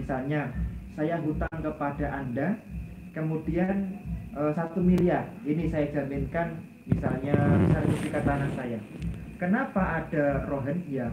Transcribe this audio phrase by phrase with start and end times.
[0.00, 0.48] Misalnya
[0.96, 2.56] saya hutang kepada Anda,
[3.12, 4.00] kemudian
[4.32, 6.56] eh, satu miliar, ini saya jaminkan
[6.88, 7.36] misalnya
[7.68, 8.80] sertifikat tanah saya.
[9.36, 10.84] Kenapa ada rohen?
[10.88, 11.08] Ya,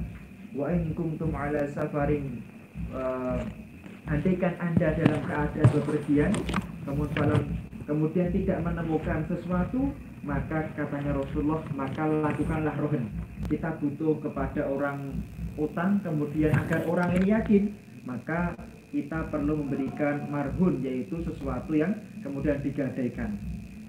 [0.55, 2.41] wa in kuntum ala safarin
[2.89, 3.37] uh,
[4.07, 6.31] andaikan anda dalam keadaan bepergian
[6.87, 7.29] kemudian
[7.83, 9.93] kemudian tidak menemukan sesuatu
[10.25, 13.11] maka katanya Rasulullah maka lakukanlah rohen
[13.51, 15.19] kita butuh kepada orang
[15.59, 17.63] utang kemudian agar orang ini yakin
[18.07, 18.55] maka
[18.91, 21.91] kita perlu memberikan marhun yaitu sesuatu yang
[22.23, 23.35] kemudian digadaikan.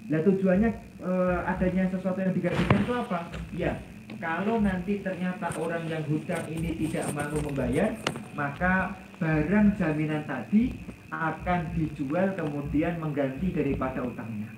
[0.09, 0.69] Nah tujuannya
[0.99, 1.11] e,
[1.47, 3.19] adanya sesuatu yang digadaikan itu apa?
[3.55, 3.71] Ya
[4.19, 7.93] kalau nanti ternyata orang yang hutang ini tidak mampu membayar
[8.33, 10.75] maka barang jaminan tadi
[11.09, 14.49] akan dijual kemudian mengganti daripada utangnya.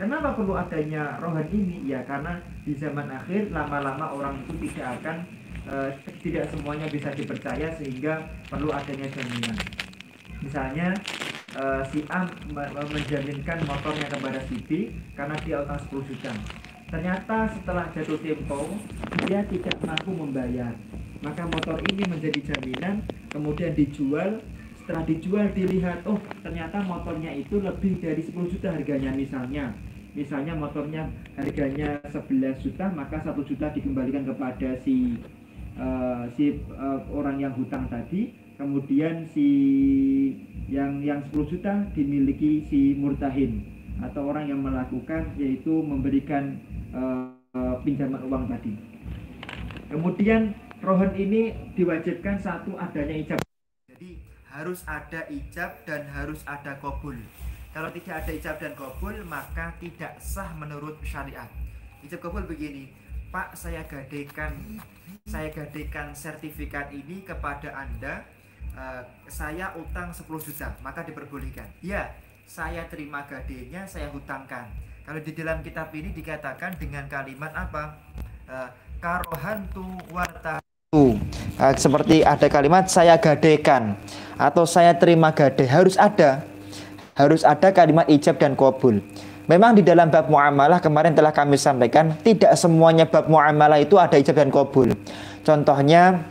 [0.00, 1.84] Kenapa perlu adanya rohan ini?
[1.84, 5.16] Ya karena di zaman akhir lama-lama orang itu tidak akan
[5.66, 5.76] e,
[6.22, 9.56] tidak semuanya bisa dipercaya sehingga perlu adanya jaminan.
[10.40, 10.88] Misalnya
[11.56, 12.28] e, si A
[12.88, 14.70] menjaminkan motornya kepada si B
[15.18, 16.32] karena dia utang 10 juta.
[16.90, 18.76] Ternyata setelah jatuh tempo
[19.26, 20.74] dia tidak mampu membayar.
[21.20, 24.40] Maka motor ini menjadi jaminan kemudian dijual
[24.90, 29.70] setelah dijual dilihat oh ternyata motornya itu lebih dari 10 juta harganya misalnya
[30.18, 31.06] misalnya motornya
[31.38, 35.14] harganya 11 juta maka satu juta dikembalikan kepada si
[35.78, 39.48] uh, si uh, orang yang hutang tadi kemudian si
[40.70, 43.62] yang yang 10 juta dimiliki si murtahin
[44.00, 46.56] atau orang yang melakukan yaitu memberikan
[46.96, 48.72] uh, pinjaman uang tadi.
[49.90, 53.40] Kemudian rohon ini diwajibkan satu adanya ijab.
[53.90, 57.18] Jadi harus ada ijab dan harus ada kobul
[57.70, 61.46] kalau tidak ada ijab dan kabul maka tidak sah menurut syariat.
[62.02, 62.90] Ijab kabul begini,
[63.30, 64.82] Pak saya gadekan
[65.22, 68.26] saya gadekan sertifikat ini kepada Anda
[68.74, 71.70] uh, saya utang 10 juta maka diperbolehkan.
[71.78, 72.10] Ya,
[72.42, 74.66] saya terima gadenya, saya hutangkan.
[75.06, 78.02] Kalau di dalam kitab ini dikatakan dengan kalimat apa?
[78.50, 78.66] Uh,
[78.98, 80.58] karohantu warta
[80.90, 83.94] uh, seperti ada kalimat saya gadekan
[84.34, 86.42] atau saya terima gade harus ada
[87.14, 88.98] harus ada kalimat ijab dan kabul.
[89.50, 94.14] Memang di dalam bab muamalah kemarin telah kami sampaikan tidak semuanya bab muamalah itu ada
[94.14, 94.94] ijab dan kabul.
[95.42, 96.22] Contohnya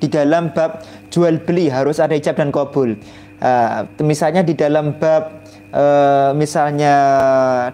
[0.00, 0.80] di dalam bab
[1.12, 2.96] jual beli harus ada ijab dan kabul.
[3.36, 5.44] Uh, misalnya di dalam bab
[5.76, 6.96] uh, misalnya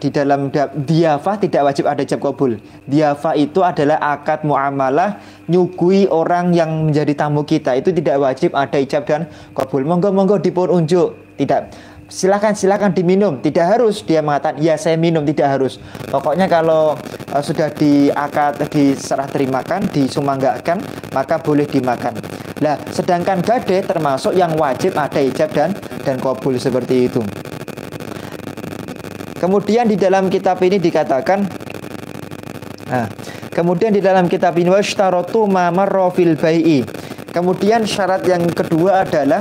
[0.02, 0.50] di dalam
[0.82, 2.58] diafa tidak wajib ada ijab kabul.
[2.82, 8.82] Diafa itu adalah akad muamalah nyugui orang yang menjadi tamu kita itu tidak wajib ada
[8.82, 9.86] ijab dan kabul.
[9.86, 11.22] Monggo monggo dipun unjuk.
[11.32, 13.40] Tidak silakan silakan diminum.
[13.40, 15.24] Tidak harus dia mengatakan ya saya minum.
[15.24, 15.80] Tidak harus.
[16.12, 16.92] Pokoknya kalau
[17.32, 20.84] uh, sudah diakad diserah terimakan disumanggakan
[21.16, 22.20] maka boleh dimakan.
[22.60, 25.72] Lah sedangkan gade termasuk yang wajib ada ijab dan
[26.04, 27.24] dan kabul seperti itu.
[29.40, 31.42] Kemudian di dalam kitab ini dikatakan
[32.86, 33.10] nah,
[33.50, 36.84] kemudian di dalam kitab ini washtarotu ma bai'i.
[37.32, 39.40] Kemudian syarat yang kedua adalah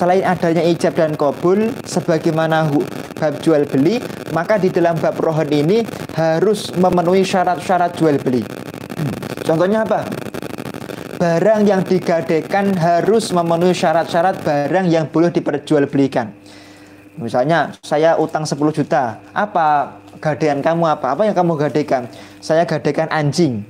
[0.00, 2.72] selain adanya ijab dan kabul sebagaimana
[3.20, 4.00] bab jual beli
[4.32, 5.84] maka di dalam bab rohon ini
[6.16, 8.40] harus memenuhi syarat-syarat jual beli.
[9.44, 10.08] Contohnya apa?
[11.20, 16.32] Barang yang digadekan harus memenuhi syarat-syarat barang yang boleh diperjualbelikan.
[17.20, 19.20] Misalnya saya utang 10 juta.
[19.36, 21.12] Apa gadean kamu apa?
[21.12, 22.08] Apa yang kamu gadekan
[22.40, 23.60] saya gadekan anjing.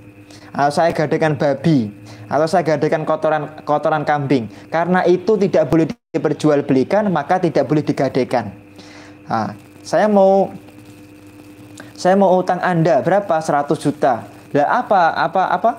[0.54, 1.90] Atau saya gadekan babi.
[2.30, 4.46] Atau saya gadekan kotoran kotoran kambing.
[4.70, 8.50] Karena itu tidak boleh diperjualbelikan maka tidak boleh digadekan
[9.30, 9.54] nah,
[9.86, 10.50] saya mau
[12.00, 13.44] saya mau utang anda berapa?
[13.44, 14.24] 100 juta.
[14.56, 15.70] Lah apa apa apa?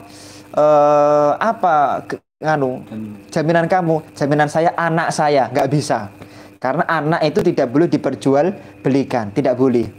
[0.53, 2.05] Eh, apa
[2.37, 2.85] nganu
[3.33, 4.05] jaminan kamu?
[4.13, 5.49] Jaminan saya anak saya.
[5.49, 6.13] Nggak bisa.
[6.61, 9.33] Karena anak itu tidak boleh diperjualbelikan.
[9.33, 9.89] Tidak boleh.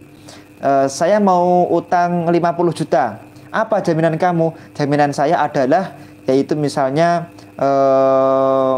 [0.62, 3.18] Eh, saya mau utang 50 juta.
[3.50, 4.78] Apa jaminan kamu?
[4.78, 5.98] Jaminan saya adalah
[6.30, 8.74] yaitu misalnya eh,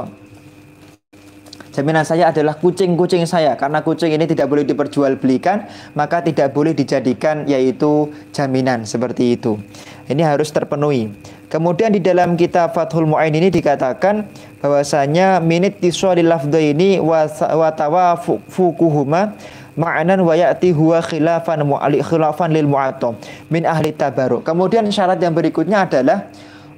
[1.75, 3.59] jaminan saya adalah kucing-kucing saya.
[3.59, 5.67] Karena kucing ini tidak boleh diperjualbelikan
[5.99, 9.59] maka tidak boleh dijadikan yaitu jaminan seperti itu.
[10.07, 11.11] Ini harus terpenuhi.
[11.51, 14.27] Kemudian di dalam kitab Fathul Mu'ain ini dikatakan
[14.63, 19.35] bahwasanya minit tiswalil lafdha ini wa tawafukuhuma
[19.75, 23.19] ma'anan wa ya'ti huwa khilafan mu'ali khilafan lil mu'attam
[23.51, 26.31] min ahli tabaruk kemudian syarat yang berikutnya adalah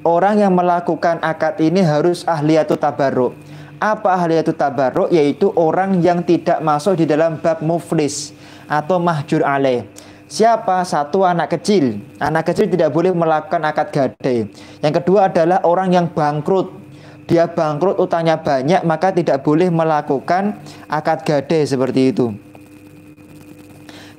[0.06, 3.34] orang yang melakukan akad ini harus ahliyatu tabarruk.
[3.76, 5.12] Apa ahliyatu tabarruk?
[5.12, 8.32] Yaitu orang yang tidak masuk di dalam bab muflis
[8.66, 9.84] atau mahjur alaih.
[10.26, 10.82] Siapa?
[10.82, 12.02] Satu anak kecil.
[12.18, 14.50] Anak kecil tidak boleh melakukan akad gade.
[14.82, 16.88] Yang kedua adalah orang yang bangkrut.
[17.26, 22.30] dia bangkrut utangnya banyak maka tidak boleh melakukan akad gade seperti itu.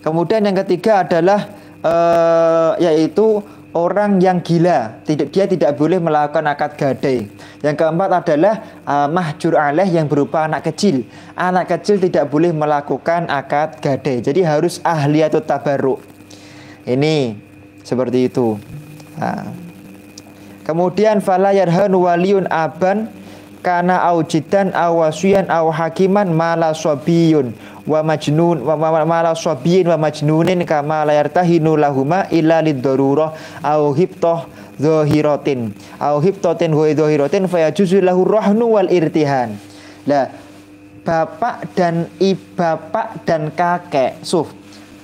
[0.04, 1.48] Kemudian yang ketiga adalah
[1.88, 3.40] uh, yaitu
[3.78, 5.06] orang yang gila.
[5.06, 7.30] Tidak dia tidak boleh melakukan akad gade
[7.62, 11.06] yang keempat adalah uh, mahjur alaih yang berupa anak kecil.
[11.38, 16.02] Anak kecil tidak boleh melakukan akad gade jadi harus ahli atau tabaruk
[16.88, 17.38] ini
[17.84, 18.56] seperti itu.
[19.18, 19.50] Nah.
[20.62, 23.10] kemudian fala yarhan waliyun aban
[23.68, 27.52] kana aujidan awasian aw hakiman mala sobiyun
[27.84, 34.48] wa majnun wa mala sobiyin wa majnunin kama la yartahinu lahuma illa liddarurah au hibtoh
[34.80, 39.52] zahiratin au hibtatin wa zahiratin fayajuzu lahu rahnu wal irtihan.
[40.08, 40.32] Lah
[41.04, 42.08] bapak dan
[42.56, 44.48] bapak dan kakek suf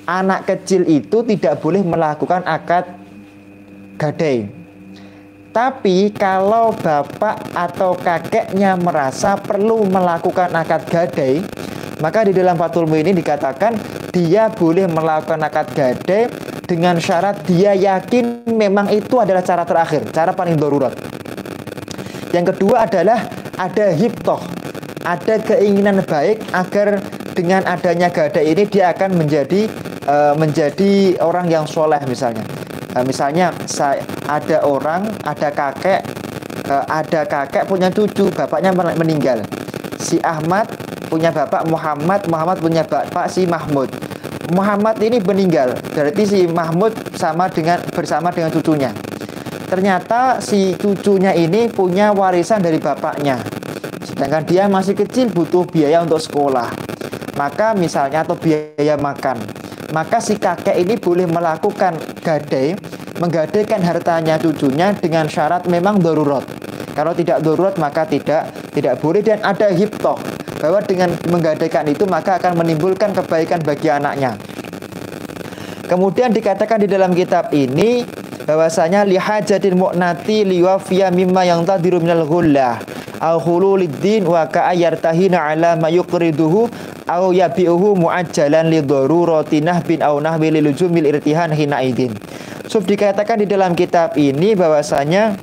[0.07, 2.87] anak kecil itu tidak boleh melakukan akad
[3.99, 4.62] gadai
[5.53, 11.45] tapi kalau bapak atau kakeknya merasa perlu melakukan akad gadai,
[12.01, 13.77] maka di dalam Fatul ini dikatakan
[14.09, 16.25] dia boleh melakukan akad gadai
[16.65, 20.97] dengan syarat dia yakin memang itu adalah cara terakhir, cara paling darurat.
[22.33, 23.29] Yang kedua adalah
[23.61, 24.41] ada hiptoh,
[25.05, 26.97] ada keinginan baik agar
[27.37, 29.69] dengan adanya gadai ini dia akan menjadi
[30.09, 32.41] uh, menjadi orang yang soleh misalnya
[32.93, 36.01] Nah, misalnya saya ada orang, ada kakek,
[36.69, 39.43] uh, ada kakek punya cucu, bapaknya meninggal.
[39.99, 40.67] Si Ahmad
[41.07, 43.91] punya bapak Muhammad, Muhammad punya bapak si Mahmud.
[44.51, 48.91] Muhammad ini meninggal, berarti si Mahmud sama dengan bersama dengan cucunya.
[49.71, 53.39] Ternyata si cucunya ini punya warisan dari bapaknya.
[54.03, 56.69] Sedangkan dia masih kecil butuh biaya untuk sekolah.
[57.33, 61.93] Maka misalnya atau biaya makan maka si kakek ini boleh melakukan
[62.25, 62.73] gadai,
[63.17, 66.45] menggadaikan hartanya cucunya dengan syarat memang darurat.
[66.93, 70.17] Kalau tidak darurat maka tidak tidak boleh dan ada hiptoh
[70.61, 74.37] bahwa dengan menggadaikan itu maka akan menimbulkan kebaikan bagi anaknya.
[75.83, 78.07] Kemudian dikatakan di dalam kitab ini
[78.47, 82.79] bahwasanya lihajatin mu'nati liwafiya mimma yang tadiru minal ghullah
[83.23, 86.67] au khululiddin wa ka'ayartahina ala ma yuqriduhu
[87.07, 92.11] au yabi'uhu muajjalan li daruratinah bin au nahwi lilujumil irtihan hina idin.
[92.63, 95.35] Sub dikatakan di dalam kitab ini bahwasanya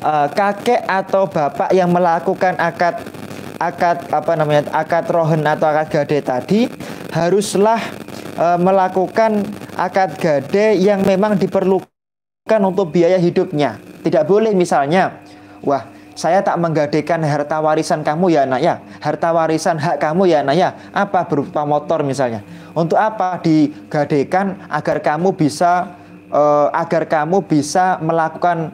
[0.00, 3.04] uh, kakek atau bapak yang melakukan akad
[3.60, 6.60] akad apa namanya akad rohen atau akad gade tadi
[7.12, 7.76] haruslah
[8.40, 9.44] uh, melakukan
[9.76, 13.76] akad gade yang memang diperlukan untuk biaya hidupnya.
[14.00, 15.20] Tidak boleh misalnya,
[15.60, 15.84] wah
[16.16, 18.74] saya tak menggadaikan harta warisan kamu ya anak ya.
[19.04, 20.68] Harta warisan hak kamu ya anak ya.
[20.96, 22.40] Apa berupa motor misalnya
[22.78, 25.98] untuk apa digadaikan agar kamu bisa
[26.30, 28.70] uh, agar kamu bisa melakukan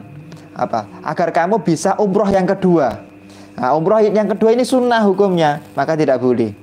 [0.53, 3.01] apa agar kamu bisa umroh yang kedua.
[3.57, 6.53] Nah, umroh yang kedua ini sunnah hukumnya maka tidak boleh.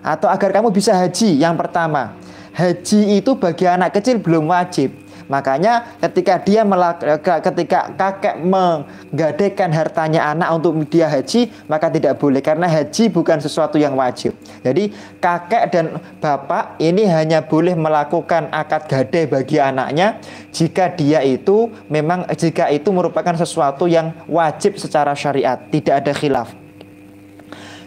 [0.00, 2.16] Atau agar kamu bisa haji yang pertama.
[2.56, 4.88] Haji itu bagi anak kecil belum wajib
[5.26, 7.02] Makanya ketika dia melak
[7.42, 13.74] ketika kakek menggadaikan hartanya anak untuk dia haji, maka tidak boleh karena haji bukan sesuatu
[13.76, 14.38] yang wajib.
[14.62, 20.22] Jadi kakek dan bapak ini hanya boleh melakukan akad gade bagi anaknya
[20.54, 26.48] jika dia itu memang jika itu merupakan sesuatu yang wajib secara syariat, tidak ada khilaf.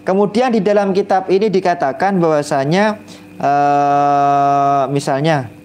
[0.03, 2.97] Kemudian di dalam kitab ini dikatakan bahwasanya
[3.37, 5.58] uh, misalnya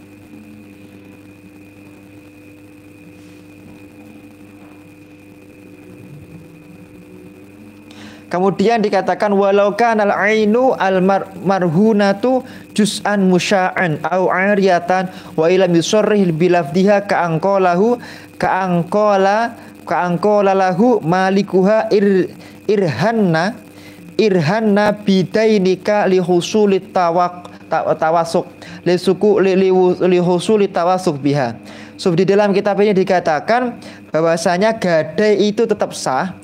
[8.34, 10.98] Kemudian dikatakan walau kanal ainu al
[11.38, 12.42] marhunatu
[12.74, 15.06] juz'an musya'an au ariyatan
[15.38, 17.94] wa ilam yusarrih bilafdiha ka angkolahu
[18.34, 19.54] ka angkola
[19.86, 22.34] ka angkola lahu malikuha ir,
[22.66, 23.54] irhanna
[24.18, 28.50] irhanna bidainika li husulit tawak tawasuk
[28.82, 31.54] li suku li, li, li tawasuk biha.
[31.94, 33.78] So di dalam kitab ini dikatakan
[34.10, 36.34] bahwasanya gadai itu tetap sah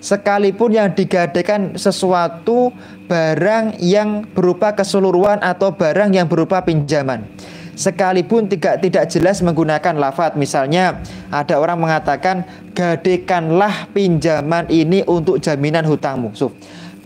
[0.00, 2.72] sekalipun yang digadaikan sesuatu
[3.06, 7.28] barang yang berupa keseluruhan atau barang yang berupa pinjaman.
[7.76, 11.00] Sekalipun tidak tidak jelas menggunakan lafat misalnya
[11.32, 12.44] ada orang mengatakan
[12.76, 16.36] gadekanlah pinjaman ini untuk jaminan hutangmu.
[16.36, 16.52] So,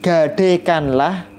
[0.03, 1.31] gadekanlah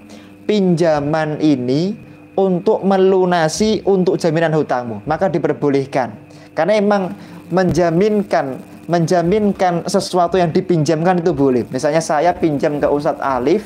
[0.47, 2.00] pinjaman ini
[2.39, 5.03] untuk melunasi untuk jaminan hutangmu.
[5.03, 6.15] Maka diperbolehkan.
[6.55, 7.12] Karena emang
[7.51, 11.65] menjaminkan menjaminkan sesuatu yang dipinjamkan itu boleh.
[11.74, 13.65] Misalnya saya pinjam ke Ustadz Alif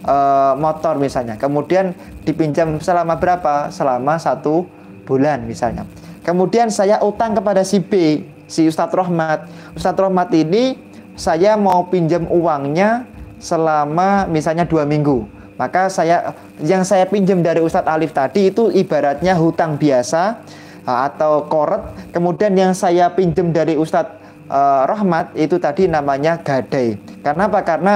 [0.00, 0.16] e,
[0.56, 1.92] motor misalnya, kemudian
[2.24, 3.68] dipinjam selama berapa?
[3.68, 4.64] Selama satu
[5.04, 5.84] bulan misalnya.
[6.24, 9.46] Kemudian saya utang kepada si B, si Ustadz Rohmat.
[9.76, 10.76] Ustadz Rohmat ini
[11.16, 13.04] saya mau pinjam uangnya
[13.36, 19.32] selama misalnya dua minggu maka saya yang saya pinjam dari Ustadz Alif tadi itu ibaratnya
[19.36, 20.44] hutang biasa
[20.84, 27.60] atau koret kemudian yang saya pinjam dari Ustadz uh, Rahmat itu tadi namanya gadai apa
[27.62, 27.94] karena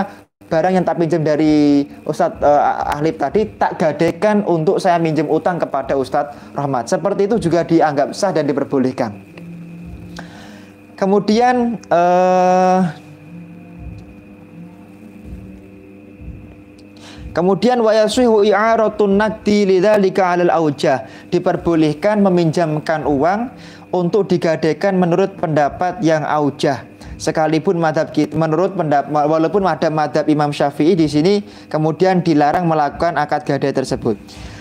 [0.50, 5.62] barang yang tak pinjam dari Ustadz uh, Ahlib tadi tak gadaikan untuk saya minjem utang
[5.62, 6.90] kepada Ustadz Rahmat.
[6.90, 9.14] Seperti itu juga dianggap sah dan diperbolehkan.
[10.98, 12.82] Kemudian uh,
[17.30, 20.50] Kemudian wa yasihu i'aratun naqdi lidzalika 'alal.
[21.30, 23.54] Diperbolehkan meminjamkan uang
[23.90, 30.96] untuk digadaikan menurut pendapat yang aujah sekalipun madhab menurut pendapat walaupun ada madhab Imam Syafi'i
[30.96, 34.16] di sini kemudian dilarang melakukan akad gadai tersebut.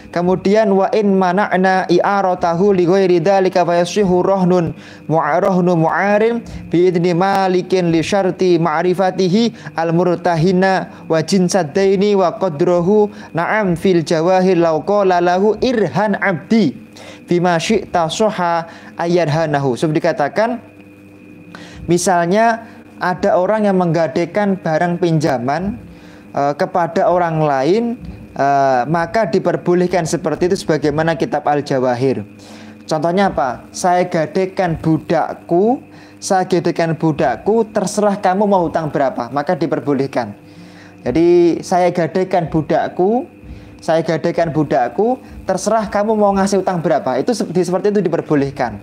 [0.10, 4.74] Kemudian wa in mana'na i'aratahu li ghairi dzalika fa yasihu rahnun
[5.06, 13.06] mu'arahnu mu'arin bi idni malikin li syarti ma'rifatihi al murtahina wa jinsadaini wa qadrahu
[13.38, 16.89] na'am fil jawahir law qala lahu irhan abdi
[17.30, 18.66] bima syi'ta soha
[18.98, 19.78] ayadhanahu.
[19.78, 20.70] So dikatakan
[21.90, 22.70] Misalnya
[23.02, 25.82] ada orang yang menggadaikan barang pinjaman
[26.38, 27.84] uh, kepada orang lain,
[28.38, 32.22] uh, maka diperbolehkan seperti itu sebagaimana kitab Al-Jawahir.
[32.86, 33.66] Contohnya apa?
[33.74, 35.82] Saya gadaikan budakku,
[36.22, 40.38] saya gadaikan budakku, terserah kamu mau utang berapa, maka diperbolehkan.
[41.02, 43.26] Jadi saya gadaikan budakku,
[43.82, 45.18] saya gadaikan budakku,
[45.50, 47.18] terserah kamu mau ngasih utang berapa.
[47.18, 48.78] Itu seperti itu diperbolehkan.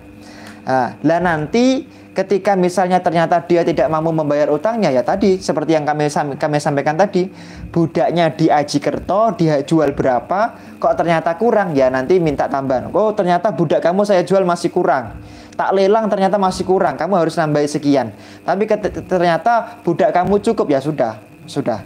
[0.67, 5.85] Nah, lah nanti ketika misalnya ternyata dia tidak mampu membayar utangnya ya tadi seperti yang
[5.85, 7.29] kami kami sampaikan tadi
[7.69, 13.13] budaknya di Aji Kerto dia jual berapa kok ternyata kurang ya nanti minta tambahan oh
[13.13, 15.21] ternyata budak kamu saya jual masih kurang
[15.53, 18.09] tak lelang ternyata masih kurang kamu harus nambah sekian
[18.41, 18.65] tapi
[19.05, 21.85] ternyata budak kamu cukup ya sudah sudah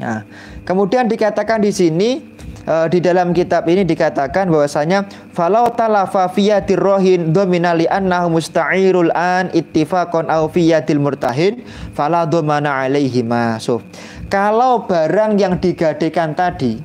[0.00, 0.24] nah
[0.64, 2.33] kemudian dikatakan di sini
[2.68, 9.12] uh, di dalam kitab ini dikatakan bahwasanya falau talafa fiyatir rohin domina li annahu musta'irul
[9.14, 11.64] an ittifaqan au fiyatil murtahin
[11.96, 13.80] fala domana alaihima so
[14.28, 16.80] kalau barang yang digadekan tadi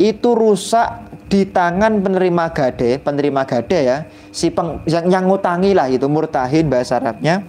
[0.00, 3.98] itu rusak di tangan penerima gade, penerima gade ya,
[4.34, 7.46] si peng, yang, yang ngutangi lah itu murtahin bahasa Arabnya.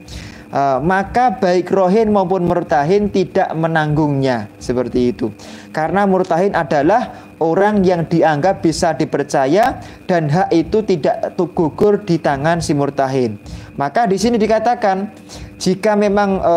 [0.51, 5.32] Uh, maka baik rohin maupun murtahin tidak menanggungnya seperti itu
[5.72, 12.62] karena murtahin adalah orang yang dianggap bisa dipercaya dan hak itu tidak gugur di tangan
[12.62, 13.41] si murtahin.
[13.81, 15.10] Maka di sini dikatakan
[15.57, 16.55] jika memang e,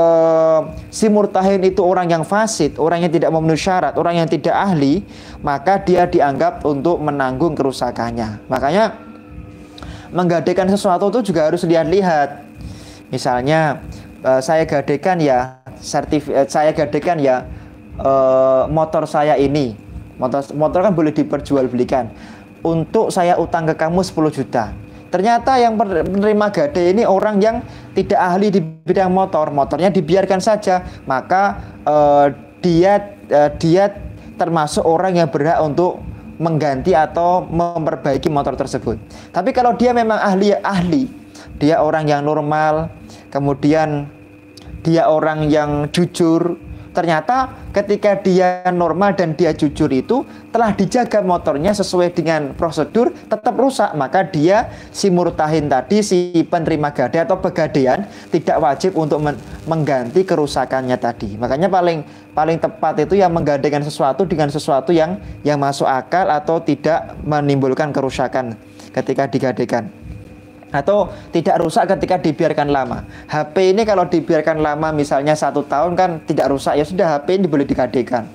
[0.93, 5.01] si murtahin itu orang yang fasid, orang yang tidak memenuhi syarat, orang yang tidak ahli,
[5.41, 8.45] maka dia dianggap untuk menanggung kerusakannya.
[8.53, 8.93] Makanya
[10.13, 12.45] menggadaikan sesuatu itu juga harus lihat-lihat.
[13.09, 13.81] Misalnya
[14.21, 17.49] e, saya gadekan ya sertif eh, saya gadekan ya
[17.97, 18.13] e,
[18.69, 19.81] motor saya ini
[20.17, 22.11] motor motor kan boleh diperjualbelikan.
[22.65, 24.73] Untuk saya utang ke kamu 10 juta.
[25.13, 27.57] Ternyata yang penerima gade ini orang yang
[27.93, 29.53] tidak ahli di bidang motor.
[29.53, 30.81] Motornya dibiarkan saja.
[31.05, 32.33] Maka uh,
[32.65, 33.93] dia uh, dia
[34.41, 36.01] termasuk orang yang berhak untuk
[36.41, 38.99] mengganti atau memperbaiki motor tersebut.
[39.31, 41.25] Tapi kalau dia memang ahli ahli
[41.59, 42.91] dia orang yang normal
[43.31, 44.11] kemudian
[44.85, 46.59] dia orang yang jujur
[46.95, 50.23] ternyata ketika dia normal dan dia jujur itu
[50.55, 53.91] telah dijaga motornya sesuai dengan prosedur tetap rusak.
[53.99, 59.35] Maka dia si murtahin tadi si penerima gade atau pegadaian tidak wajib untuk men
[59.67, 61.35] mengganti kerusakannya tadi.
[61.35, 66.63] Makanya paling paling tepat itu yang menggadaikan sesuatu dengan sesuatu yang yang masuk akal atau
[66.63, 68.55] tidak menimbulkan kerusakan
[68.95, 70.04] ketika digadaikan
[70.75, 73.07] atau tidak rusak ketika dibiarkan lama.
[73.31, 77.47] HP ini kalau dibiarkan lama misalnya satu tahun kan tidak rusak ya sudah HP ini
[77.47, 78.27] boleh digadekan.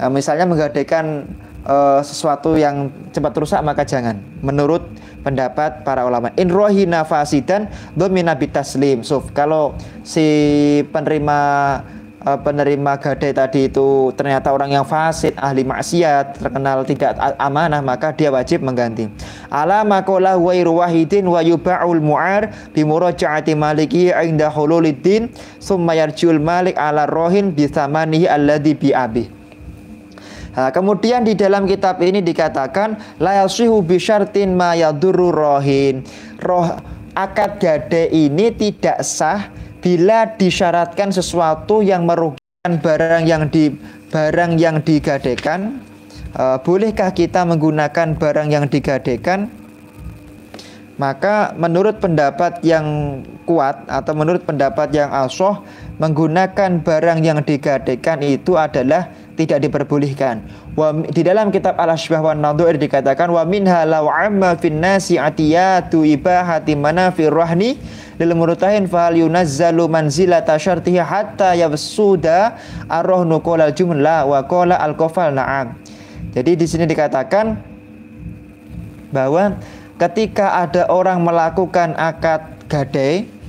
[0.00, 1.30] Nah, misalnya menggadekan
[1.62, 4.18] uh, sesuatu yang cepat rusak maka jangan.
[4.42, 4.82] Menurut
[5.20, 9.04] pendapat para ulama, in rohina fasidan domina bitaslim.
[9.36, 10.26] Kalau si
[10.90, 11.38] penerima
[12.24, 18.12] uh, penerima gadai tadi itu ternyata orang yang fasid, ahli maksiat, terkenal tidak amanah, maka
[18.12, 19.08] dia wajib mengganti.
[19.48, 25.96] Ala makola wa wahidin wa yuba'ul mu'ar bi murajaati maliki inda hululiddin summa
[26.40, 29.40] malik ala rohin bi thamanihi alladhi bi abih.
[30.50, 36.02] Nah, kemudian di dalam kitab ini dikatakan la yasihu bi syartin ma yadurru rohin.
[36.42, 36.74] Roh
[37.14, 39.46] akad gade ini tidak sah
[39.80, 43.72] bila disyaratkan sesuatu yang merugikan barang yang di
[44.12, 45.80] barang yang digadekan
[46.36, 49.50] uh, bolehkah kita menggunakan barang yang digadekan?
[51.00, 52.84] Maka menurut pendapat yang
[53.48, 55.64] kuat atau menurut pendapat yang asoh
[55.96, 59.08] menggunakan barang yang digadaikan itu adalah
[59.40, 60.44] tidak diperbolehkan.
[60.76, 66.04] Wa, di dalam kitab Al-Asbah wa Nadhu'ir dikatakan wa minha law amma fin nasi atiyatu
[66.04, 67.80] ibahati manafir rahni
[68.20, 72.60] lil murtahin fal yunazzalu manzilata syartihi hatta yabsuda
[72.92, 75.80] arrohnu qala jumla wa qala al-qafal na'am.
[76.36, 77.56] Jadi di sini dikatakan
[79.08, 79.56] bahwa
[79.96, 83.39] ketika ada orang melakukan akad gadai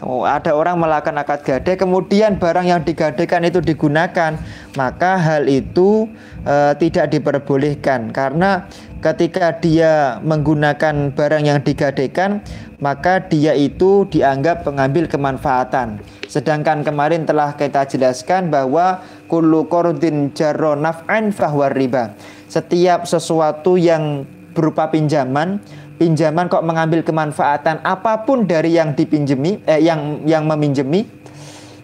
[0.00, 4.40] ada orang melakukan akad gadai, kemudian barang yang digadaikan itu digunakan,
[4.72, 6.08] maka hal itu
[6.40, 8.64] e, tidak diperbolehkan karena
[9.04, 12.40] ketika dia menggunakan barang yang digadaikan,
[12.80, 16.00] maka dia itu dianggap pengambil kemanfaatan.
[16.24, 21.32] Sedangkan kemarin telah kita jelaskan bahwa kullu qardin jarro naf'an
[21.76, 22.16] riba.
[22.48, 25.62] Setiap sesuatu yang berupa pinjaman
[26.00, 31.04] pinjaman kok mengambil kemanfaatan apa pun dari yang dipinjemi eh, yang yang meminjemi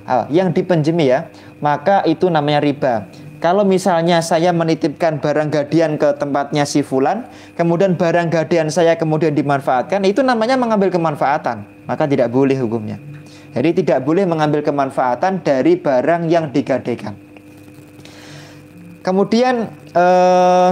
[0.09, 1.29] uh, yang dipinjemi ya
[1.61, 2.95] maka itu namanya riba.
[3.37, 9.37] Kalau misalnya saya menitipkan barang gadian ke tempatnya si fulan kemudian barang gadian saya kemudian
[9.37, 11.69] dimanfaatkan itu namanya mengambil kemanfaatan.
[11.85, 12.97] Maka tidak boleh hukumnya.
[13.53, 17.27] Jadi tidak boleh mengambil kemanfaatan dari barang yang digadaikan
[19.07, 20.71] kemudian eh,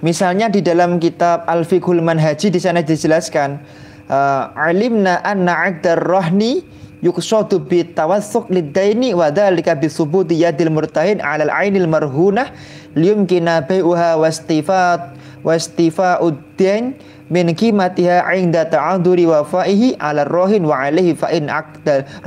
[0.00, 3.60] Misalnya di dalam kitab Al-Fiqhul Manhaji di sana dijelaskan
[4.08, 6.64] uh, alimna anna 'aqdar rahni
[7.04, 12.48] yuqsadu bi tawassuq lid-daini wa dzalika bi subuti yadil murtahin 'ala al-'ainil marhunah
[12.96, 16.96] liyumkina bai'uha wastifat wastifa'ud-dain
[17.30, 21.46] min qimatiha 'inda ta'aduri wafaihi 'ala rohin wa 'alaihi fa in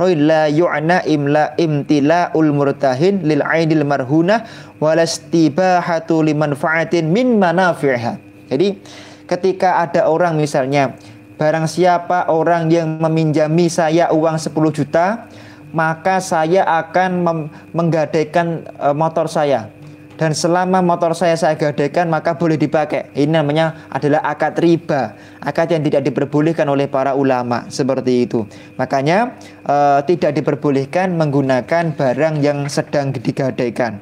[0.00, 4.48] rohin la yu'na imla imtila'ul murtahin lil 'ainil marhunah
[4.80, 8.16] walastibahatu limanfaatin min manafi'ha.
[8.48, 8.80] Jadi
[9.28, 10.96] ketika ada orang misalnya
[11.36, 15.26] barang siapa orang yang meminjami saya uang 10 juta
[15.74, 17.26] maka saya akan
[17.74, 19.66] menggadaikan e, motor saya
[20.14, 23.10] dan selama motor saya saya gadaikan maka boleh dipakai.
[23.14, 28.46] Ini namanya adalah akad riba, akad yang tidak diperbolehkan oleh para ulama seperti itu.
[28.78, 29.34] Makanya
[29.66, 33.98] e, tidak diperbolehkan menggunakan barang yang sedang digadaikan.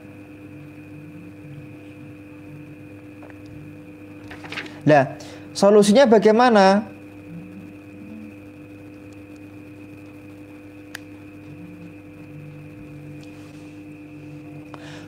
[4.82, 5.14] Nah,
[5.54, 6.90] solusinya bagaimana?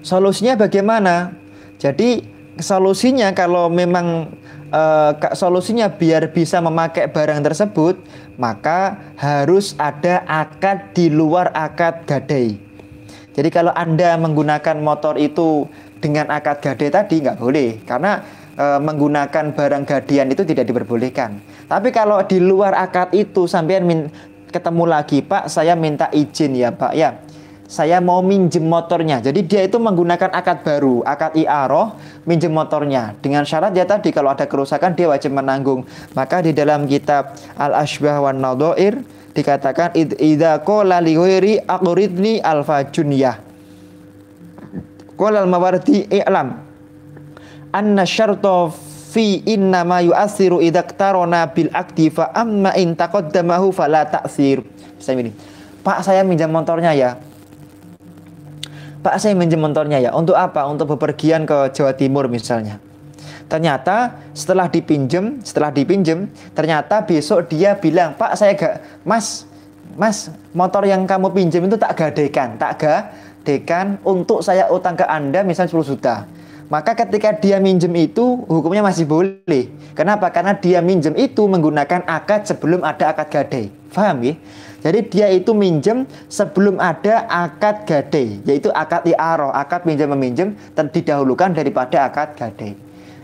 [0.04, 1.32] Solusinya bagaimana?
[1.80, 2.20] Jadi
[2.60, 4.36] solusinya kalau memang
[4.68, 7.96] uh, solusinya biar bisa memakai barang tersebut,
[8.36, 12.60] maka harus ada akad di luar akad gadai.
[13.34, 15.66] Jadi kalau Anda menggunakan motor itu
[15.98, 18.22] dengan akad gadai tadi nggak boleh karena
[18.54, 21.42] e, menggunakan barang gadian itu tidak diperbolehkan.
[21.66, 24.06] Tapi kalau di luar akad itu sampean min,
[24.54, 27.18] ketemu lagi, Pak, saya minta izin ya, Pak, ya.
[27.64, 29.24] Saya mau minjem motornya.
[29.24, 31.96] Jadi dia itu menggunakan akad baru, akad iaroh,
[32.28, 33.16] minjem motornya.
[33.24, 35.88] Dengan syarat ya tadi kalau ada kerusakan dia wajib menanggung.
[36.12, 39.00] Maka di dalam kitab Al-Ashbah wan Nadoir
[39.32, 43.40] dikatakan idza qala li ghairi aqridni alfa-junyah.
[45.16, 46.60] Qala al-mawardi i'lam
[47.74, 48.70] anna syarto
[49.14, 54.62] fi inna ma yu'asiru idaktarona bil akdi fa amma in taqaddamahu fala ta'sir.
[55.02, 55.34] Saya ini.
[55.82, 57.18] Pak saya minjam motornya ya.
[59.04, 60.16] Pak saya minjam motornya ya.
[60.16, 60.64] Untuk apa?
[60.64, 62.80] Untuk bepergian ke Jawa Timur misalnya.
[63.44, 69.44] Ternyata setelah dipinjem, setelah dipinjem, ternyata besok dia bilang, "Pak, saya gak Mas,
[70.00, 75.44] Mas, motor yang kamu pinjam itu tak gadaikan, tak gadaikan untuk saya utang ke Anda
[75.44, 76.24] misalnya 10 juta."
[76.72, 79.68] Maka ketika dia minjem itu hukumnya masih boleh.
[79.92, 80.32] Kenapa?
[80.32, 83.68] Karena dia minjem itu menggunakan akad sebelum ada akad gadai.
[83.92, 84.34] Faham ya?
[84.84, 91.56] Jadi dia itu minjem sebelum ada akad gadai, yaitu akad i'aroh, akad minjem meminjam didahulukan
[91.56, 92.76] daripada akad gadai.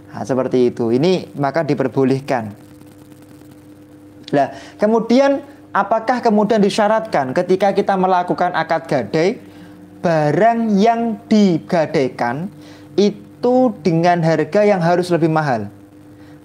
[0.09, 0.89] Nah, seperti itu.
[0.89, 2.57] Ini maka diperbolehkan.
[4.33, 4.49] Nah,
[4.81, 5.45] kemudian
[5.77, 9.37] apakah kemudian disyaratkan ketika kita melakukan akad gadai
[10.01, 12.49] barang yang digadaikan
[12.97, 15.69] itu dengan harga yang harus lebih mahal.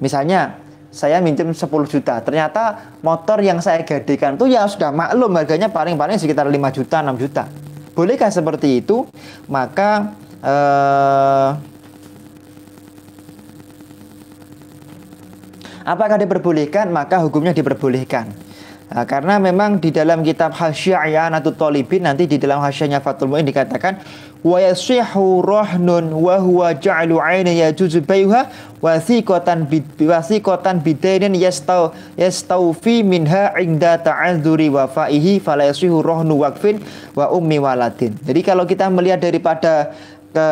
[0.03, 0.59] Misalnya,
[0.95, 6.15] saya minjem 10 juta, ternyata motor yang saya gadaikan itu ya sudah maklum harganya paling-paling
[6.15, 7.43] sekitar 5 juta, 6 juta.
[7.91, 9.03] Bolehkah seperti itu?
[9.51, 11.49] Maka eh,
[15.83, 16.87] apakah diperbolehkan?
[16.95, 18.31] Maka hukumnya diperbolehkan.
[18.85, 23.43] Nah, karena memang di dalam kitab Hasyiah atau Talibin nanti di dalam hasyiahnya Fathul Mu'in
[23.43, 23.99] dikatakan
[24.45, 28.45] wa yasihu rahnun wa huwa ja'lu 'aina yajuzu bayha
[28.77, 29.65] wasiqatan
[30.05, 36.77] wasiqatan bidainin yastau yastaufi minha inda ta'adzuri wa fa'ihi fala yasihu rahnu waqfin
[37.17, 38.13] wa ummi waladin.
[38.21, 39.97] Jadi kalau kita melihat daripada
[40.29, 40.47] ke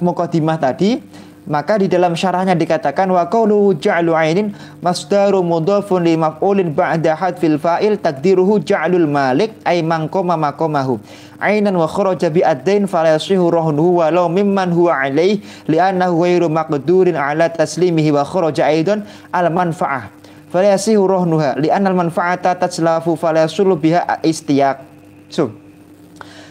[0.00, 1.04] mukadimah tadi
[1.48, 4.52] maka di dalam syarahnya dikatakan wa qawluhu ja'lu ainin
[4.84, 11.00] masdaru mudhafun li maf'ulin ba'da hadfil fa'il takdiruhu ja'lul malik ay mangkoma makomahu
[11.40, 17.16] ainan wa kharaja bi ad-dain fala yasihu rahnuhu walau mimman huwa alaih li'annahu ghairu maqdurin
[17.16, 20.12] ala taslimihi wa kharaja aidan al manfa'ah
[20.52, 24.84] fala yasihu rahnuha li'anna al manfa'ata tatslafu fala yasulu biha istiyaq
[25.32, 25.50] so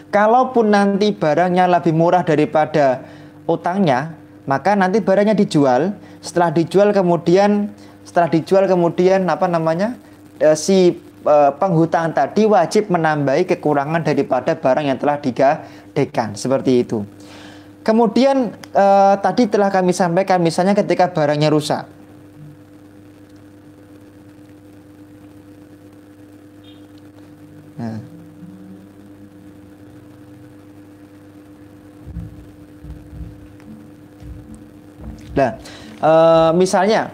[0.09, 3.05] kalaupun nanti barangnya lebih murah daripada
[3.45, 4.18] utangnya
[4.49, 5.93] maka nanti barangnya dijual.
[6.25, 7.69] Setelah dijual kemudian
[8.01, 9.93] setelah dijual kemudian apa namanya
[10.41, 16.33] e, si e, penghutang tadi wajib menambahi kekurangan daripada barang yang telah digadekan.
[16.33, 17.05] Seperti itu.
[17.85, 18.85] Kemudian e,
[19.21, 21.98] tadi telah kami sampaikan misalnya ketika barangnya rusak
[35.39, 35.55] Nah,
[36.03, 36.11] e,
[36.59, 37.07] misalnya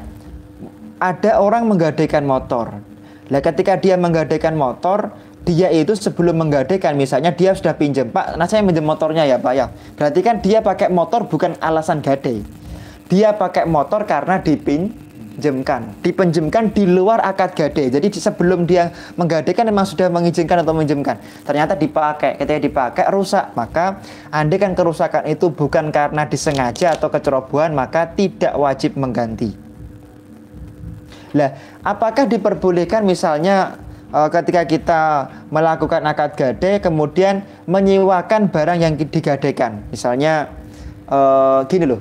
[0.98, 2.82] ada orang menggadaikan motor.
[3.30, 5.14] Nah, ketika dia menggadaikan motor,
[5.46, 9.54] dia itu sebelum menggadaikan misalnya dia sudah pinjam, Pak, nah saya pinjam motornya ya, Pak
[9.54, 9.70] ya.
[9.94, 12.42] Berarti kan dia pakai motor bukan alasan gadai.
[13.06, 15.05] Dia pakai motor karena dipin
[15.36, 17.92] dipenjemkan, dipenjemkan di luar akad gade.
[17.92, 21.20] Jadi sebelum dia menggadaikan memang sudah mengizinkan atau meminjamkan.
[21.44, 24.00] Ternyata dipakai, ketika dipakai rusak, maka
[24.32, 29.52] andai kan kerusakan itu bukan karena disengaja atau kecerobohan, maka tidak wajib mengganti.
[31.36, 31.52] Lah,
[31.84, 33.76] apakah diperbolehkan misalnya
[34.16, 35.02] eh, ketika kita
[35.52, 39.84] melakukan akad gade kemudian menyewakan barang yang digadaikan?
[39.92, 40.48] Misalnya
[41.12, 42.00] uh, gini loh.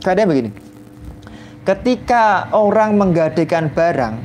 [0.00, 0.63] Keadaan begini
[1.64, 4.20] Ketika orang menggadaikan barang,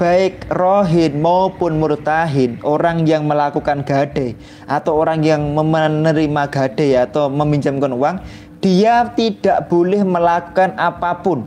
[0.00, 4.32] baik rohin maupun murtahin, orang yang melakukan gade
[4.64, 8.16] atau orang yang menerima gade atau meminjamkan uang,
[8.64, 11.44] dia tidak boleh melakukan apa pun.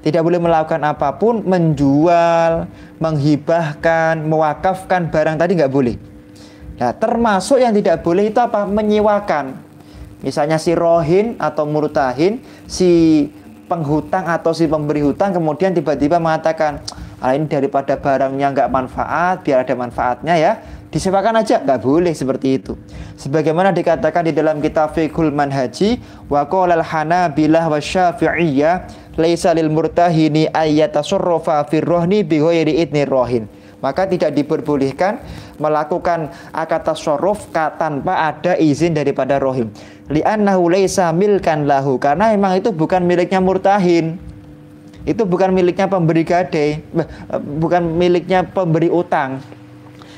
[0.00, 6.00] Tidak boleh melakukan apa pun, menjual, menghibahkan, mewakafkan barang tadi nggak boleh.
[6.80, 8.64] Nah, termasuk yang tidak boleh itu apa?
[8.64, 9.60] Menyewakan.
[10.24, 13.28] Misalnya si rohin atau murtahin, si
[13.66, 16.80] penghutang atau si pemberi hutang kemudian tiba-tiba mengatakan
[17.18, 20.52] ah, ini daripada barangnya nggak manfaat biar ada manfaatnya ya
[20.96, 21.60] disewakan aja.
[21.60, 22.72] Nggak boleh seperti itu.
[23.20, 26.00] Sebagaimana dikatakan di dalam kitab Fiqhul Manhaji
[26.32, 28.88] wa qala al-hanabilah wa syafi'iyah
[29.20, 33.48] laisa lil murtahini ayyatasurrafa fi rohni bi ghairi idni rohin
[33.84, 35.20] maka tidak diperbolehkan
[35.60, 39.68] melakukan akad tasarruf tanpa ada izin daripada rohim.
[40.08, 42.00] Li'annahu laisa milkan lahu.
[42.00, 44.16] Karena memang itu bukan miliknya murtahin.
[45.06, 46.82] Itu bukan miliknya pemberi gade
[47.62, 49.38] bukan miliknya pemberi utang.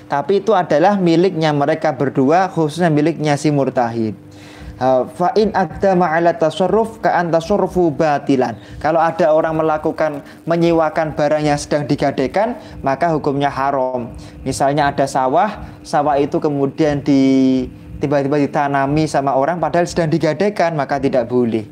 [0.09, 4.28] Tapi itu adalah miliknya mereka berdua khususnya miliknya si murtahin
[4.79, 7.19] fa in aqdama ala tasarruf ka
[7.99, 8.55] batilan.
[8.79, 14.15] Kalau ada orang melakukan menyewakan barang yang sedang digadaikan, maka hukumnya haram.
[14.47, 17.67] Misalnya ada sawah, sawah itu kemudian di
[17.99, 21.67] tiba-tiba ditanami sama orang padahal sedang digadaikan, maka tidak boleh.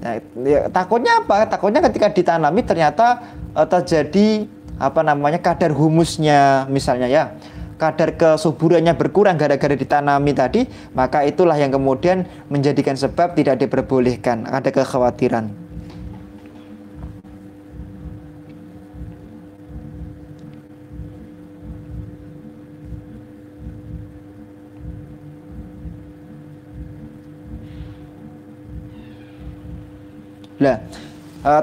[0.00, 0.16] Nah,
[0.48, 1.44] ya, takutnya apa?
[1.44, 3.20] Takutnya ketika ditanami ternyata
[3.52, 7.30] uh, terjadi apa namanya kadar humusnya misalnya ya
[7.84, 10.64] kadar kesuburannya berkurang gara-gara ditanami tadi,
[10.96, 15.52] maka itulah yang kemudian menjadikan sebab tidak diperbolehkan, ada kekhawatiran.
[30.54, 30.80] Nah,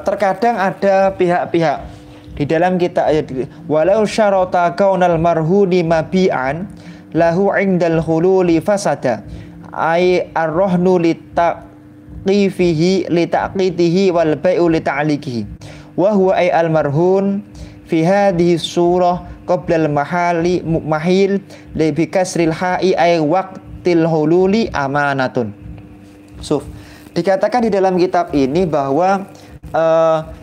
[0.05, 2.00] terkadang ada pihak-pihak
[2.41, 3.29] di dalam kita ayat
[3.69, 6.65] walau syarata kaunal marhuni mabi'an
[7.13, 9.21] lahu indal hululi fasada.
[9.69, 12.33] Ay ar-rahnu litaqifihi
[13.13, 15.45] litaqitihi wal bai'u lita'likihi
[15.93, 17.45] wa huwa ay al-marhun
[17.85, 21.45] fi hadhihi surah qabla al-mahali mahil
[21.77, 25.53] li bi kasril ha'i ay waqtil hululi amanatun.
[26.41, 26.65] Suf.
[27.13, 29.29] Dikatakan di dalam kitab ini bahwa
[29.77, 30.40] uh,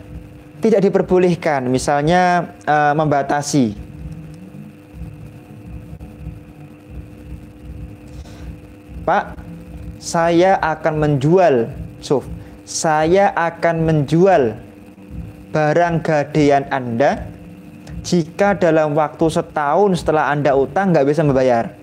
[0.59, 3.75] tidak diperbolehkan misalnya uh, membatasi
[9.07, 9.41] Pak
[9.97, 11.55] saya akan menjual
[11.99, 12.23] Suf
[12.69, 14.53] saya akan menjual
[15.49, 17.25] barang gadean Anda
[18.05, 21.73] jika dalam waktu setahun setelah Anda utang nggak bisa membayar.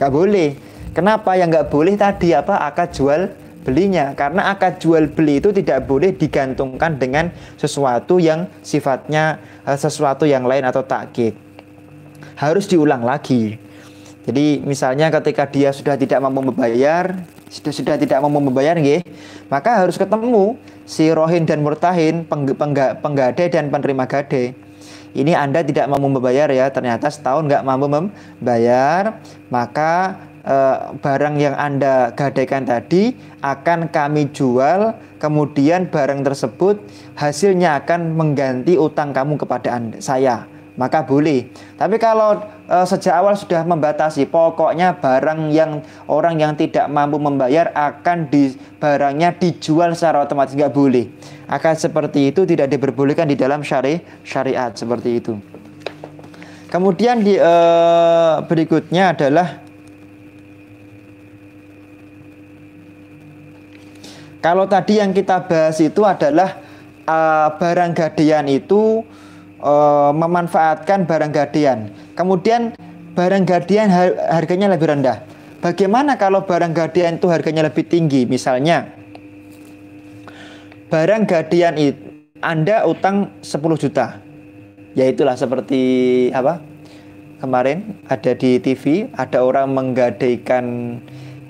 [0.00, 0.48] Nggak boleh.
[0.96, 3.28] Kenapa yang nggak boleh tadi apa akad jual
[3.66, 4.14] belinya?
[4.14, 10.46] Karena akad jual beli itu tidak boleh digantungkan dengan sesuatu yang sifatnya eh, sesuatu yang
[10.46, 11.34] lain atau takkit.
[12.38, 13.58] Harus diulang lagi.
[14.26, 17.14] Jadi misalnya ketika dia sudah tidak mampu membayar,
[17.46, 19.06] sudah sudah tidak mampu membayar nggih,
[19.46, 24.54] maka harus ketemu si rohin dan murtahin, peng, pengga, penggade dan penerima gade.
[25.16, 31.58] Ini Anda tidak mampu membayar ya, ternyata setahun nggak mampu membayar, maka eh, barang yang
[31.58, 36.80] Anda gadaikan tadi akan kami jual, kemudian barang tersebut
[37.18, 41.48] hasilnya akan mengganti utang kamu kepada anda, saya maka boleh.
[41.74, 42.36] Tapi kalau
[42.68, 48.52] e, sejak awal sudah membatasi, pokoknya barang yang orang yang tidak mampu membayar akan di
[48.76, 51.08] barangnya dijual secara otomatis nggak boleh.
[51.48, 55.34] Akan seperti itu tidak diperbolehkan di dalam syari syariat seperti itu.
[56.68, 57.54] Kemudian di e,
[58.44, 59.65] berikutnya adalah
[64.46, 66.62] kalau tadi yang kita bahas itu adalah
[67.02, 67.18] e,
[67.58, 69.02] barang gadaian itu
[69.58, 71.90] uh, memanfaatkan barang gadian.
[72.14, 72.78] Kemudian
[73.18, 73.90] barang gadian
[74.30, 75.26] harganya lebih rendah.
[75.58, 78.22] Bagaimana kalau barang gadian itu harganya lebih tinggi?
[78.28, 78.86] Misalnya
[80.94, 81.98] barang gadian itu
[82.38, 84.22] Anda utang 10 juta.
[84.94, 85.82] Ya itulah seperti
[86.30, 86.62] apa?
[87.42, 90.64] Kemarin ada di TV ada orang menggadaikan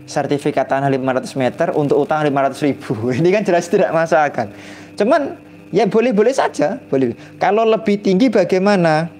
[0.06, 2.92] sertifikat tanah 500 meter untuk utang 500 ribu.
[3.18, 4.48] Ini kan jelas tidak masuk akal.
[4.96, 5.36] Cuman
[5.74, 7.18] Ya boleh-boleh saja, boleh.
[7.42, 9.10] Kalau lebih tinggi bagaimana?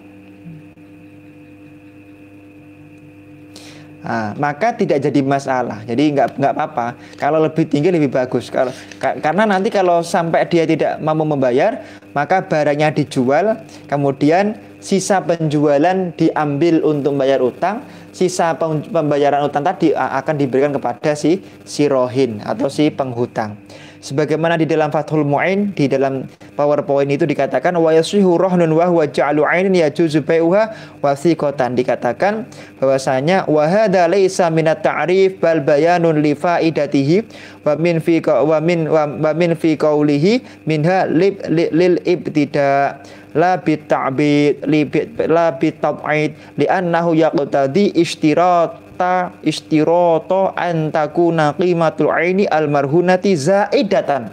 [4.06, 5.82] Nah, maka tidak jadi masalah.
[5.82, 6.86] Jadi nggak nggak apa-apa.
[7.18, 8.46] Kalau lebih tinggi lebih bagus.
[8.46, 8.70] Kalau
[9.02, 11.82] ka, karena nanti kalau sampai dia tidak mampu membayar,
[12.14, 13.58] maka barangnya dijual,
[13.90, 17.82] kemudian sisa penjualan diambil untuk membayar utang,
[18.16, 23.60] sisa pembayaran utang tadi akan diberikan kepada si si rohin atau si penghutang
[24.06, 29.10] sebagaimana di dalam Fathul Mu'in di dalam PowerPoint itu dikatakan wa yasihu rahnun wa huwa
[29.10, 30.70] ja'lu 'ainin yajuzu bai'uha
[31.02, 32.46] wasiqatan dikatakan
[32.78, 37.26] bahwasanya wa hadza laisa minat ta'rif bal bayanun li faidatihi
[37.66, 43.02] wa min fi wa min wa min fi qawlihi minha lib lil ibtida
[43.34, 44.86] la bit ta'bid li
[45.26, 54.32] la bit tab'id li annahu yaqtadi istirat hatta istiroto antakuna qimatul aini almarhunati zaidatan.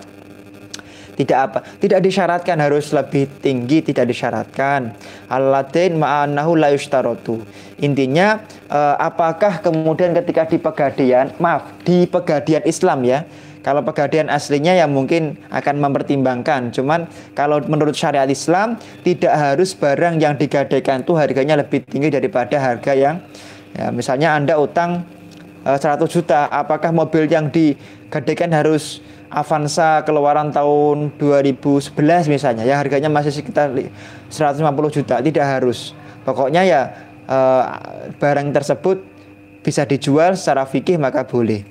[1.13, 4.97] Tidak apa tidak disyaratkan harus lebih tinggi tidak disyaratkan.
[5.29, 7.43] Alatin ma'anahu la yustarotu
[7.83, 13.27] intinya eh, apakah kemudian ketika di pegadian maaf di pegadian Islam ya
[13.61, 16.73] kalau pegadian aslinya ya mungkin akan mempertimbangkan.
[16.73, 17.05] Cuman
[17.37, 22.91] kalau menurut syariat Islam tidak harus barang yang digadaikan itu harganya lebih tinggi daripada harga
[22.91, 23.21] yang
[23.73, 25.01] Ya, misalnya Anda utang
[25.65, 29.01] uh, eh, 100 juta, apakah mobil yang digadaikan harus
[29.33, 31.97] Avanza keluaran tahun 2011
[32.29, 34.61] misalnya yang harganya masih sekitar 150
[34.93, 35.97] juta, tidak harus.
[36.21, 36.81] Pokoknya ya
[37.25, 37.81] uh,
[38.21, 39.01] barang tersebut
[39.65, 41.65] bisa dijual secara fikih maka boleh.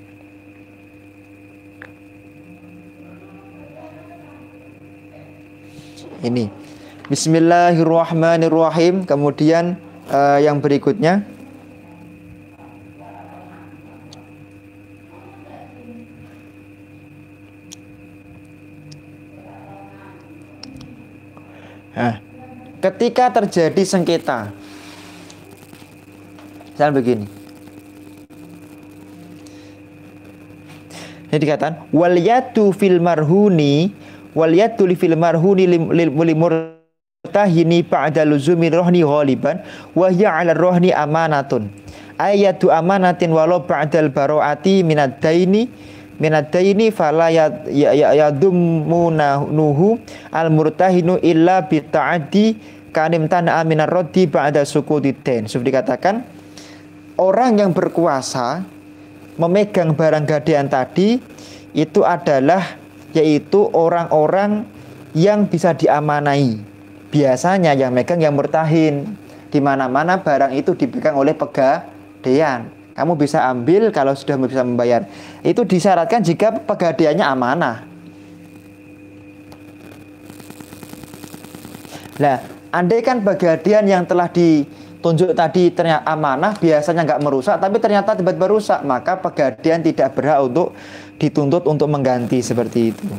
[6.23, 6.51] Ini.
[7.11, 9.03] Bismillahirrahmanirrahim.
[9.07, 9.75] Kemudian
[10.11, 11.27] uh, yang berikutnya
[21.93, 22.17] Nah,
[22.81, 24.49] ketika terjadi sengketa,
[26.73, 27.27] misalnya begini.
[31.33, 33.89] Ini dikatakan wal yatu fil marhuni
[34.37, 39.65] wal yatu li fil marhuni lil murtahini ba'da luzumi rohni ghaliban
[39.97, 41.73] wa hiya 'ala rohni amanatun.
[42.21, 45.73] Ayatu amanatin walau ba'dal baro'ati minad daini
[46.23, 49.99] minadaini fala ya ya, ya, ya nuhu
[50.31, 52.55] al murtahinu illa bi ta'addi
[52.95, 55.51] kanim tana aminar rodi ba'da sukuditen.
[55.51, 56.23] Sudah dikatakan
[57.19, 58.63] orang yang berkuasa
[59.35, 61.19] memegang barang gadaian tadi
[61.75, 62.79] itu adalah
[63.11, 64.63] yaitu orang-orang
[65.19, 66.63] yang bisa diamanai.
[67.11, 69.19] Biasanya yang megang yang murtahin.
[69.53, 75.03] Di mana-mana barang itu dipegang oleh pegadaian kamu bisa ambil kalau sudah bisa membayar.
[75.43, 77.83] Itu disyaratkan jika pegadiannya amanah.
[82.23, 82.39] Nah,
[82.71, 88.47] andai kan pegadian yang telah ditunjuk tadi ternyata amanah, biasanya nggak merusak, tapi ternyata tiba-tiba
[88.47, 90.71] rusak, maka pegadian tidak berhak untuk
[91.19, 93.11] dituntut untuk mengganti seperti itu.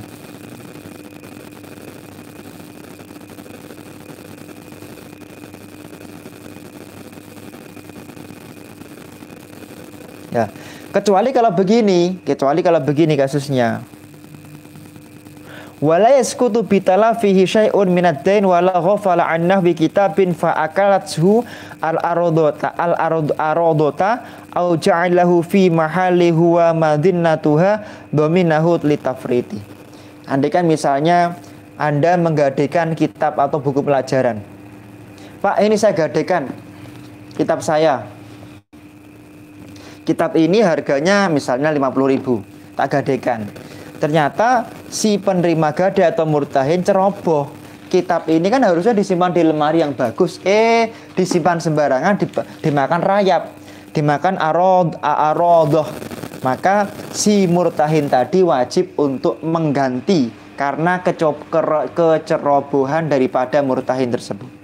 [10.33, 10.49] Ya.
[10.93, 13.81] Kecuali kalau begini, kecuali kalau begini kasusnya.
[15.81, 21.43] Wala yaskutu bitala fihi syai'un minad dain wala ghafala annah bi kitabin fa akalathu
[21.83, 24.23] al aradota al arad aradota
[24.55, 28.79] au ja'alahu fi mahalli huwa madinnatuha dominahu.
[30.29, 31.35] Andai kan misalnya
[31.75, 34.39] Anda menggadekan kitab atau buku pelajaran.
[35.43, 36.47] Pak, ini saya gadekan
[37.35, 38.07] kitab saya
[40.03, 42.43] kitab ini harganya misalnya 50 ribu
[42.75, 43.47] tak gadekan
[43.97, 47.63] ternyata si penerima gade atau murtahin ceroboh.
[47.87, 50.41] Kitab ini kan harusnya disimpan di lemari yang bagus.
[50.41, 52.25] Eh disimpan sembarangan di,
[52.65, 53.63] dimakan rayap
[53.93, 55.85] dimakan arod arodoh
[56.41, 60.99] maka si murtahin tadi wajib untuk mengganti karena
[61.93, 64.62] kecerobohan daripada murtahin tersebut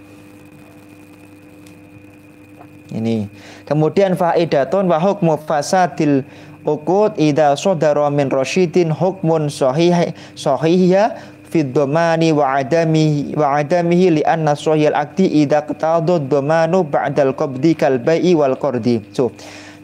[2.94, 3.30] ini.
[3.66, 6.26] Kemudian faidatun wa hukmu fasadil
[6.66, 11.18] uqud idza sadara min rasyidin hukmun sahih sahihya
[11.50, 17.74] fi dhamani wa adami wa adamihi li anna sahihal akdi idza qatadu dhamanu ba'dal qabdi
[17.74, 19.02] kal bai'i wal qardi.
[19.14, 19.34] So,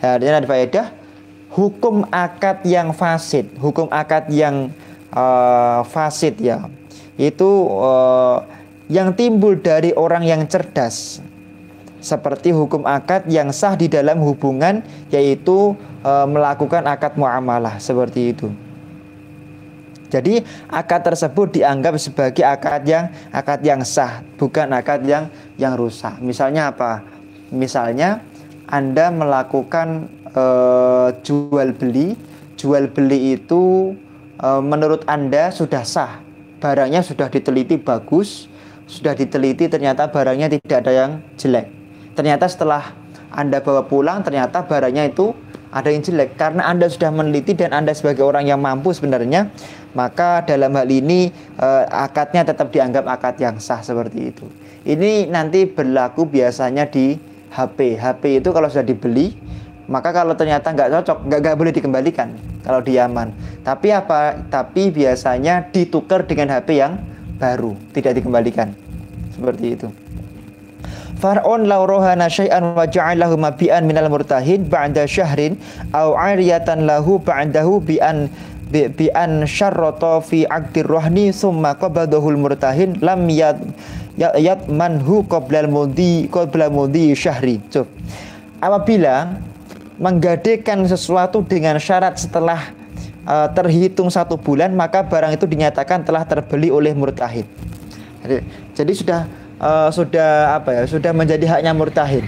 [0.02, 0.94] ini ada faedah
[1.56, 4.70] hukum akad yang fasid, hukum akad yang
[5.16, 6.68] uh, fasid ya.
[7.16, 8.44] Itu uh,
[8.92, 11.25] yang timbul dari orang yang cerdas
[12.06, 15.74] seperti hukum akad yang sah di dalam hubungan yaitu
[16.06, 18.54] e, melakukan akad muamalah seperti itu.
[20.14, 26.22] Jadi akad tersebut dianggap sebagai akad yang akad yang sah, bukan akad yang yang rusak.
[26.22, 27.02] Misalnya apa?
[27.50, 28.22] Misalnya
[28.70, 30.46] Anda melakukan e,
[31.26, 32.14] jual beli,
[32.54, 33.98] jual beli itu
[34.38, 36.22] e, menurut Anda sudah sah,
[36.62, 38.46] barangnya sudah diteliti bagus,
[38.86, 41.75] sudah diteliti ternyata barangnya tidak ada yang jelek
[42.16, 42.96] ternyata setelah
[43.30, 45.36] Anda bawa pulang ternyata barangnya itu
[45.76, 49.52] ada yang jelek karena Anda sudah meneliti dan Anda sebagai orang yang mampu sebenarnya
[49.92, 54.48] maka dalam hal ini eh, akadnya tetap dianggap akad yang sah seperti itu.
[54.88, 57.20] Ini nanti berlaku biasanya di
[57.52, 58.00] HP.
[58.00, 59.36] HP itu kalau sudah dibeli
[59.86, 62.30] maka kalau ternyata nggak cocok nggak nggak boleh dikembalikan
[62.64, 63.36] kalau diaman.
[63.68, 64.48] Tapi apa?
[64.48, 67.00] Tapi biasanya ditukar dengan HP yang
[67.36, 68.72] baru tidak dikembalikan
[69.36, 70.05] seperti itu.
[71.26, 75.58] Far'un law rohana syai'an wa ja'alahu mabi'an minal murtahin ba'da syahrin
[75.90, 78.30] aw 'ariyatan lahu ba'dahu bi'an
[78.70, 83.58] bi, bi an syarrata fi 'aqdir rohni summa qabadahu murtahin lam yad
[84.22, 87.58] yat manhu qabla al-mudi qabla mudi syahri.
[87.74, 87.90] So,
[88.62, 89.42] apabila
[89.98, 92.70] menggadekan sesuatu dengan syarat setelah
[93.26, 97.50] uh, terhitung satu bulan maka barang itu dinyatakan telah terbeli oleh murtahid.
[98.22, 98.38] Jadi,
[98.78, 99.22] jadi sudah
[99.60, 102.26] uh, sudah apa ya sudah menjadi haknya murtahin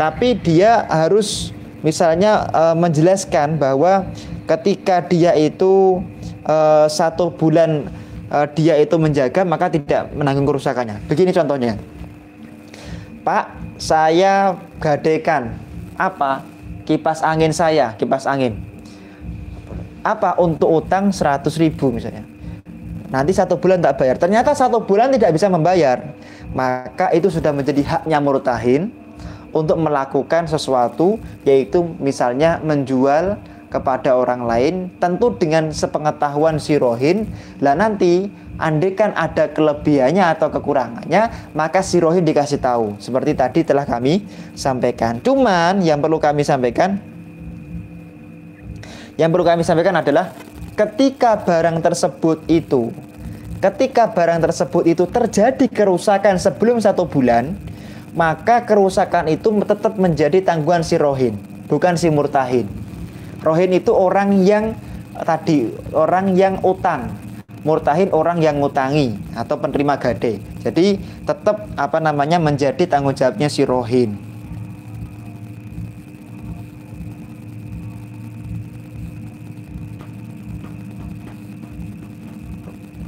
[0.00, 1.52] tapi dia harus
[1.84, 4.08] misalnya uh, menjelaskan bahwa
[4.48, 6.00] ketika dia itu
[6.48, 7.92] uh, satu bulan
[8.32, 11.04] uh, dia itu menjaga maka tidak menanggung kerusakannya.
[11.04, 11.76] Begini contohnya.
[13.20, 15.60] Pak saya gadekan
[16.00, 16.48] apa?
[16.88, 18.56] Kipas angin saya kipas angin.
[20.00, 22.24] Apa untuk utang 100 ribu misalnya?
[23.12, 24.16] Nanti satu bulan tak bayar.
[24.16, 26.16] Ternyata satu bulan tidak bisa membayar,
[26.52, 28.90] maka itu sudah menjadi haknya murtahin
[29.50, 33.38] untuk melakukan sesuatu, yaitu misalnya menjual
[33.70, 37.30] kepada orang lain, tentu dengan sepengetahuan si rohin.
[37.62, 38.26] Lah nanti
[38.58, 42.98] andaikan ada kelebihannya atau kekurangannya, maka si rohin dikasih tahu.
[42.98, 44.26] Seperti tadi telah kami
[44.58, 45.22] sampaikan.
[45.22, 46.98] Cuman yang perlu kami sampaikan,
[49.14, 50.34] yang perlu kami sampaikan adalah
[50.74, 52.90] ketika barang tersebut itu
[53.60, 57.54] ketika barang tersebut itu terjadi kerusakan sebelum satu bulan
[58.16, 61.38] maka kerusakan itu tetap menjadi tanggungan si rohin
[61.70, 62.66] bukan si murtahin.
[63.40, 64.74] Rohin itu orang yang
[65.22, 67.14] tadi orang yang utang.
[67.60, 70.40] Murtahin orang yang ngutangi atau penerima gade.
[70.64, 70.96] Jadi
[71.28, 74.29] tetap apa namanya menjadi tanggung jawabnya si rohin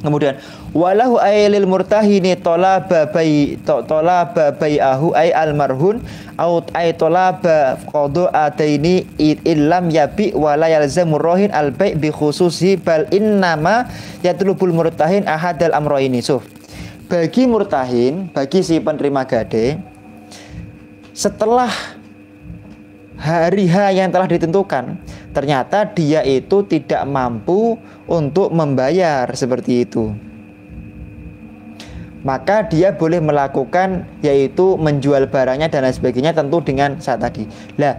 [0.03, 0.35] Kemudian
[0.75, 6.03] walahu ailil murtahini tolaba bai tolaba bai'ahu ay almarhun
[6.43, 9.07] au ay tolaba qadu ataini
[9.47, 13.87] illam yabi wala yalzamu rohin al bi khususi bal innama
[14.27, 16.19] yatlubul murtahin ahadal amro ini.
[16.19, 16.43] So,
[17.07, 19.79] bagi murtahin, bagi si penerima gade
[21.15, 21.71] setelah
[23.21, 24.99] hari H yang telah ditentukan
[25.33, 30.13] ternyata dia itu tidak mampu untuk membayar seperti itu.
[32.23, 37.51] Maka dia boleh melakukan yaitu menjual barangnya dan lain sebagainya tentu dengan saat tadi.
[37.75, 37.99] Lah,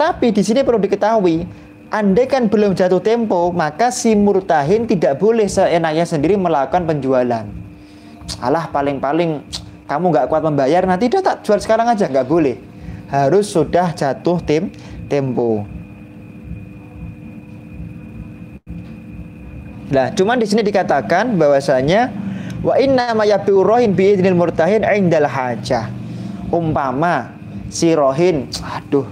[0.00, 1.44] Tapi di sini perlu diketahui,
[1.92, 7.44] andai kan belum jatuh tempo, maka si murtahin tidak boleh seenaknya sendiri melakukan penjualan.
[8.40, 9.44] Alah paling-paling
[9.84, 12.56] kamu nggak kuat membayar, nanti udah tak jual sekarang aja, nggak boleh.
[13.12, 14.72] Harus sudah jatuh tim
[15.12, 15.68] tempo.
[19.90, 22.14] Nah, cuman di sini dikatakan bahwasanya
[22.62, 25.90] wa inna ma yabi'u rohin bi idnil murtahin indal hajah.
[26.50, 27.34] Umpama
[27.70, 29.06] si rohin, aduh,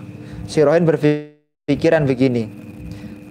[0.47, 2.47] si rohin berpikiran begini.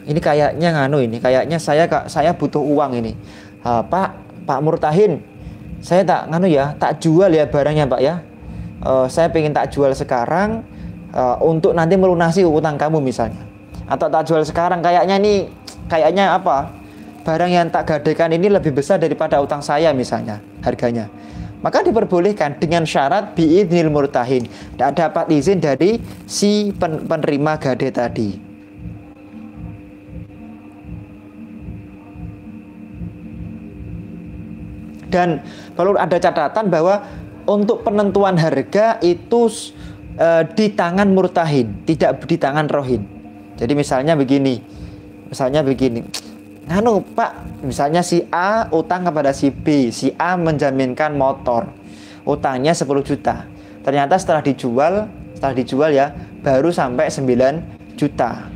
[0.07, 3.11] Ini kayaknya nganu ini, kayaknya saya saya butuh uang ini.
[3.67, 4.09] Ha, Pak,
[4.47, 5.19] Pak Murtahin,
[5.83, 8.23] saya tak nganu ya, tak jual ya barangnya Pak ya.
[8.83, 10.63] Uh, saya pengen tak jual sekarang
[11.11, 13.43] uh, untuk nanti melunasi utang kamu misalnya.
[13.87, 15.51] Atau tak jual sekarang kayaknya ini
[15.91, 16.71] kayaknya apa?
[17.27, 21.11] Barang yang tak gadaikan ini lebih besar daripada utang saya misalnya harganya.
[21.59, 24.47] Maka diperbolehkan dengan syarat biidnil murtahin.
[24.47, 28.29] Tidak dapat izin dari si pen penerima gade tadi.
[35.11, 35.43] Dan
[35.75, 37.03] perlu ada catatan bahwa
[37.47, 39.51] untuk penentuan harga itu
[40.15, 43.03] e, di tangan murtahin tidak di tangan rohin.
[43.57, 44.61] Jadi misalnya begini
[45.27, 46.26] misalnya begini
[46.67, 51.71] Anu Pak, misalnya si A utang kepada si B, si A menjaminkan motor,
[52.27, 53.47] utangnya 10 juta.
[53.87, 56.11] Ternyata setelah dijual, setelah dijual ya,
[56.43, 58.51] baru sampai 9 juta.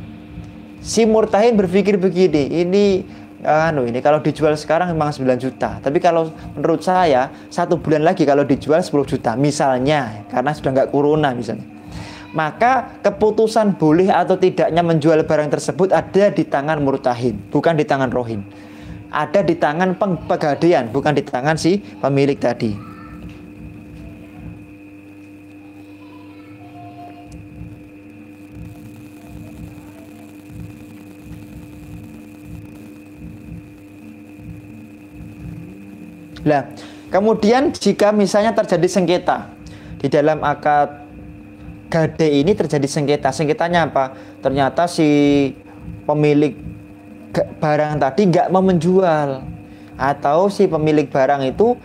[0.84, 3.00] Si Murtahin berpikir begini, ini
[3.48, 5.80] anu ini kalau dijual sekarang memang 9 juta.
[5.80, 10.92] Tapi kalau menurut saya satu bulan lagi kalau dijual 10 juta, misalnya karena sudah nggak
[10.92, 11.71] corona misalnya
[12.32, 18.08] maka keputusan boleh atau tidaknya menjual barang tersebut ada di tangan murtahin, bukan di tangan
[18.08, 18.40] rohin.
[19.12, 19.92] Ada di tangan
[20.24, 22.72] pegadaian, bukan di tangan si pemilik tadi.
[36.42, 36.66] Nah,
[37.12, 39.46] kemudian jika misalnya terjadi sengketa
[40.02, 41.01] di dalam akad
[41.92, 43.28] gade ini terjadi sengketa.
[43.28, 44.16] Sengketanya apa?
[44.40, 45.52] Ternyata si
[46.08, 46.56] pemilik
[47.60, 49.44] barang tadi nggak mau menjual
[50.00, 51.76] atau si pemilik barang itu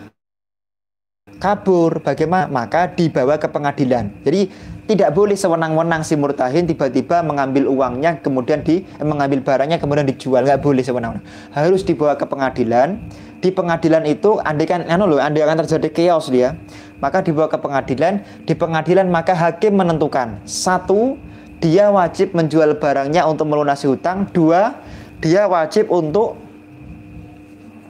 [1.37, 2.03] kabur.
[2.03, 2.49] Bagaimana?
[2.49, 4.11] Maka dibawa ke pengadilan.
[4.25, 4.49] Jadi
[4.87, 10.47] tidak boleh sewenang-wenang si murtahin tiba-tiba mengambil uangnya kemudian di eh, mengambil barangnya kemudian dijual
[10.47, 12.95] nggak boleh sewenang-wenang harus dibawa ke pengadilan
[13.43, 16.55] di pengadilan itu andai kan anu loh andai akan terjadi chaos dia
[16.99, 18.21] maka dibawa ke pengadilan.
[18.43, 21.17] Di pengadilan maka hakim menentukan satu,
[21.61, 24.29] dia wajib menjual barangnya untuk melunasi hutang.
[24.33, 24.77] Dua,
[25.21, 26.37] dia wajib untuk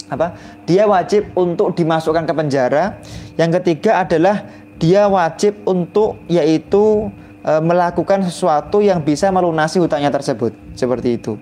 [0.08, 0.36] apa?
[0.64, 3.00] Dia wajib untuk dimasukkan ke penjara.
[3.36, 4.48] Yang ketiga adalah
[4.80, 7.12] dia wajib untuk yaitu
[7.44, 10.56] e, melakukan sesuatu yang bisa melunasi hutangnya tersebut.
[10.78, 11.36] Seperti itu.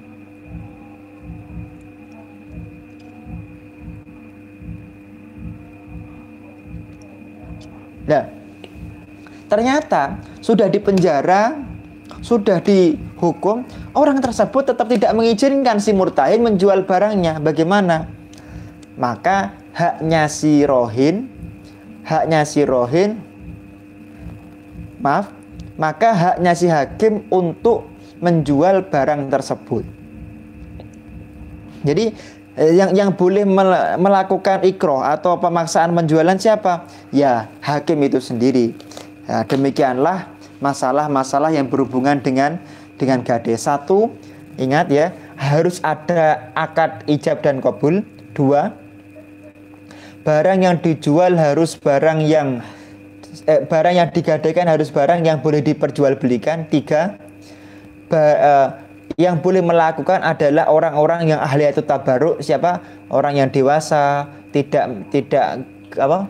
[8.06, 8.30] Nah,
[9.50, 11.58] ternyata sudah dipenjara,
[12.22, 13.66] sudah dihukum,
[13.98, 17.42] orang tersebut tetap tidak mengizinkan si murtahin menjual barangnya.
[17.42, 18.06] Bagaimana?
[18.96, 21.28] Maka haknya si rohin,
[22.08, 23.20] haknya si rohin,
[25.04, 25.32] maaf,
[25.76, 27.92] maka haknya si hakim untuk
[28.24, 29.84] menjual barang tersebut.
[31.86, 32.16] Jadi
[32.56, 33.44] Eh, yang yang boleh
[34.00, 36.88] melakukan ikroh atau pemaksaan penjualan siapa?
[37.12, 38.72] Ya hakim itu sendiri.
[39.28, 40.32] Ya, demikianlah
[40.64, 42.64] masalah-masalah yang berhubungan dengan
[42.96, 43.52] dengan gade.
[43.60, 44.16] Satu,
[44.56, 48.08] ingat ya, harus ada akad ijab dan kabul.
[48.32, 48.72] Dua,
[50.26, 52.66] barang yang dijual harus barang yang
[53.46, 56.66] eh, barang yang digadaikan harus barang yang boleh diperjualbelikan.
[56.68, 57.16] Tiga,
[58.10, 58.68] ba, eh,
[59.22, 62.82] yang boleh melakukan adalah orang-orang yang ahli itu tabaruk siapa?
[63.14, 65.62] Orang yang dewasa tidak tidak
[65.94, 66.28] apa?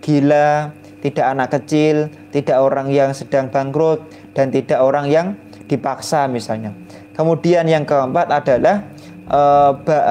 [0.00, 0.72] Gila
[1.04, 4.02] tidak anak kecil tidak orang yang sedang bangkrut
[4.34, 5.26] dan tidak orang yang
[5.70, 6.74] dipaksa misalnya.
[7.14, 8.84] Kemudian yang keempat adalah
[9.24, 9.40] e,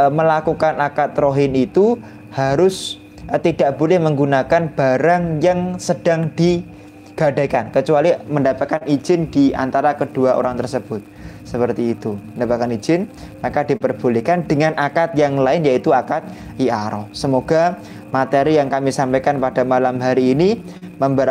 [0.10, 2.00] melakukan akad rohin itu
[2.36, 3.00] harus
[3.32, 10.60] e, tidak boleh menggunakan barang yang sedang digadaikan kecuali mendapatkan izin di antara kedua orang
[10.60, 11.02] tersebut.
[11.46, 12.18] Seperti itu.
[12.36, 13.08] Mendapatkan izin
[13.40, 16.26] maka diperbolehkan dengan akad yang lain yaitu akad
[16.58, 17.78] iaro semoga
[18.10, 20.58] materi yang kami sampaikan pada malam hari ini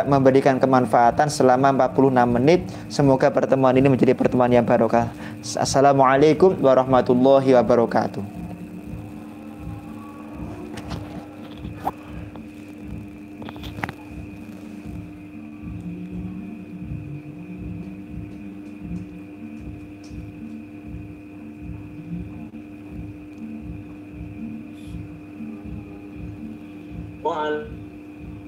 [0.06, 2.60] memberikan kemanfaatan selama 46 menit.
[2.86, 5.10] Semoga pertemuan ini menjadi pertemuan yang barokah.
[5.42, 8.43] Assalamualaikum warahmatullahi wabarakatuh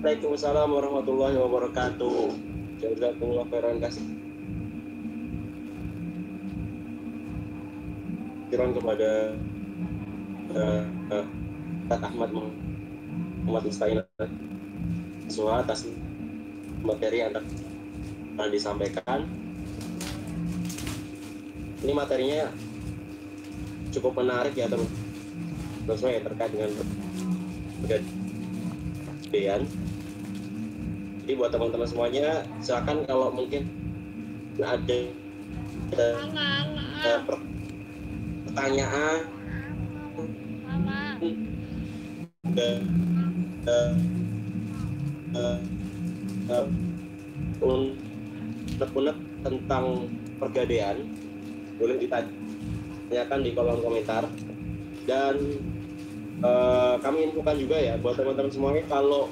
[0.07, 2.31] Waalaikumsalam warahmatullahi wabarakatuh.
[2.79, 4.07] Jazakumullah khairan kasih.
[8.47, 9.35] Kiran kepada
[10.55, 11.27] uh, uh,
[11.91, 13.99] Ahmad Muhammad Istain
[15.27, 15.91] semua atas
[16.87, 17.35] materi yang
[18.39, 19.27] telah disampaikan.
[21.83, 22.55] Ini materinya
[23.91, 26.71] cukup menarik ya teman-teman terkait dengan
[27.83, 29.67] kegedean.
[31.27, 33.67] Jadi buat teman-teman semuanya, silakan kalau mungkin
[34.63, 35.11] ada,
[35.91, 36.07] ada
[38.47, 39.27] pertanyaan
[42.55, 42.79] dan
[43.67, 43.93] uh,
[45.35, 45.59] uh,
[46.47, 46.67] uh,
[48.79, 50.07] unek-unek tentang
[50.39, 51.11] pergadean
[51.75, 54.31] boleh ditanyakan di kolom komentar.
[55.11, 55.59] Dan
[56.47, 59.27] uh, kami infokan juga ya buat teman-teman semuanya kalau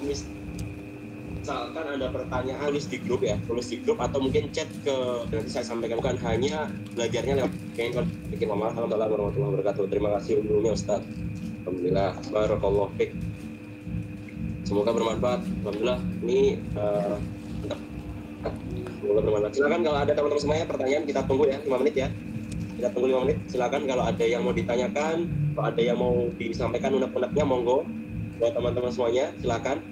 [1.45, 4.97] misalkan ada pertanyaan tulis di grup ya tulis di grup atau mungkin chat ke
[5.28, 6.01] nanti saya sampaikan.
[6.01, 9.84] Bukan hanya belajarnya lewat kayak bikin mama warahmatullahi wabarakatuh.
[9.92, 11.05] Terima kasih umumnya Ustaz.
[11.68, 13.12] Alhamdulillah Barakallah Fik.
[14.64, 15.45] Semoga bermanfaat.
[15.45, 17.20] Alhamdulillah ini uh,
[19.05, 19.53] bermanfaat.
[19.53, 22.09] Silakan kalau ada teman-teman semuanya pertanyaan kita tunggu ya 5 menit ya.
[22.80, 23.38] Kita tunggu 5 menit.
[23.53, 27.84] Silakan kalau ada yang mau ditanyakan kalau ada yang mau disampaikan unek-uneknya monggo.
[28.40, 29.84] Buat teman-teman semuanya silakan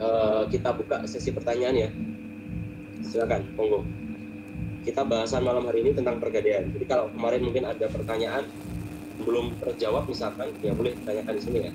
[0.00, 1.88] uh, kita buka sesi pertanyaan ya.
[3.06, 3.80] Silakan monggo.
[4.86, 8.46] Kita bahasan malam hari ini tentang pergadaian jadi kalau kemarin mungkin ada pertanyaan
[9.18, 11.72] belum terjawab misalkan ya boleh tanyakan di sini ya.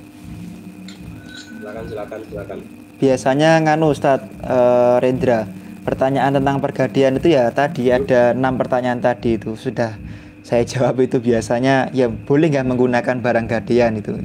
[1.60, 2.60] Silakan silakan silakan.
[3.02, 5.50] Biasanya nganu Ustadz uh, Rendra
[5.82, 9.98] pertanyaan tentang pergadian itu ya tadi ada enam pertanyaan tadi itu sudah
[10.46, 14.16] saya jawab itu biasanya ya boleh nggak menggunakan barang gadian itu?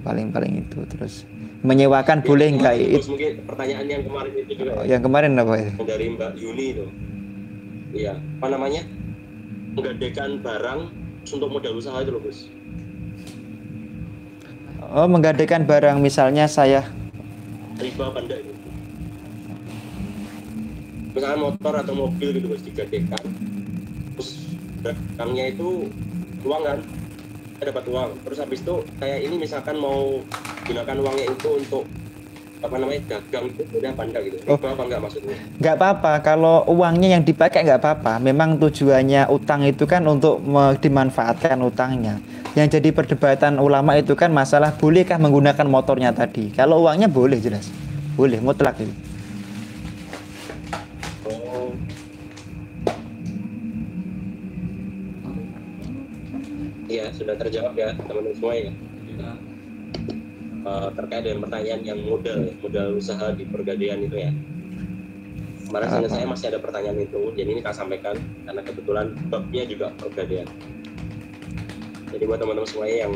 [0.00, 1.28] Paling paling itu terus
[1.64, 5.54] menyewakan ya, boleh nggak itu mungkin pertanyaan yang kemarin itu juga oh, yang kemarin apa
[5.56, 6.86] itu dari Mbak Yuni itu
[7.96, 8.82] iya apa namanya
[9.72, 10.80] menggadekan barang
[11.24, 12.52] untuk modal usaha itu loh Gus
[14.94, 16.86] Oh, menggadaikan barang misalnya saya
[17.82, 18.52] riba benda itu.
[21.14, 23.24] Misalnya motor atau mobil gitu harus digadaikan.
[24.14, 24.30] Terus
[25.18, 25.90] barangnya itu
[26.46, 26.78] uang kan?
[27.58, 28.10] Saya dapat uang.
[28.22, 30.22] Terus habis itu kayak ini misalkan mau
[30.64, 31.84] gunakan uangnya itu untuk
[32.64, 34.36] apa namanya dagang itu boleh apa enggak gitu?
[34.48, 34.56] Oh.
[34.56, 35.36] apa enggak maksudnya?
[35.60, 36.12] Enggak apa-apa.
[36.24, 38.16] Kalau uangnya yang dipakai enggak apa-apa.
[38.24, 40.40] Memang tujuannya utang itu kan untuk
[40.80, 42.16] dimanfaatkan utangnya
[42.56, 46.48] yang jadi perdebatan ulama itu kan masalah bolehkah menggunakan motornya tadi.
[46.56, 47.68] Kalau uangnya boleh jelas.
[48.16, 48.94] Boleh mutlak itu.
[51.28, 51.74] Oh.
[56.88, 58.72] Iya, sudah terjawab ya teman-teman semua ya.
[60.64, 64.32] Uh, terkait dengan pertanyaan yang modal, modal usaha di pergadaian itu ya.
[65.68, 68.16] Kemarin saya masih ada pertanyaan itu, jadi ini saya sampaikan
[68.48, 70.48] karena kebetulan babnya juga pergadaian.
[72.16, 73.14] Jadi buat teman-teman semuanya yang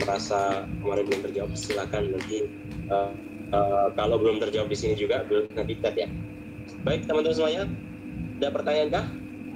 [0.00, 2.48] merasa kemarin belum terjawab, silakan nanti
[2.88, 3.12] uh,
[3.52, 5.20] uh, kalau belum terjawab di sini juga
[5.52, 6.08] nanti chat ya.
[6.80, 7.62] Baik teman-teman semuanya,
[8.40, 9.06] ada pertanyaan kah?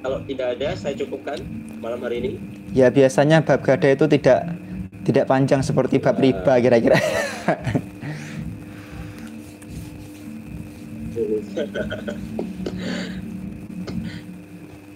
[0.04, 1.40] Kalau tidak ada, saya cukupkan
[1.80, 2.30] malam hari ini.
[2.76, 4.44] Ya biasanya bab gada itu tidak
[5.04, 6.22] tidak panjang seperti bab ya.
[6.28, 6.98] riba kira-kira.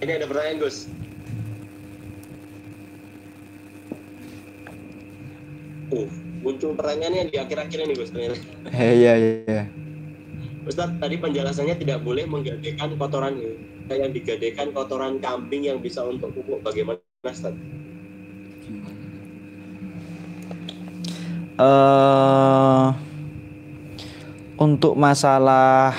[0.05, 0.89] ini ada pertanyaan Gus.
[5.93, 6.09] Uh,
[6.45, 8.37] muncul pertanyaannya di akhir-akhir ini Gus ternyata.
[8.73, 9.65] Iya iya.
[10.65, 13.37] Ustaz, tadi penjelasannya tidak boleh menggadekan kotoran
[13.93, 16.65] yang digadekan kotoran kambing yang bisa untuk pupuk.
[16.65, 17.53] Bagaimana Ustaz?
[21.55, 22.91] Uh,
[24.59, 25.95] untuk masalah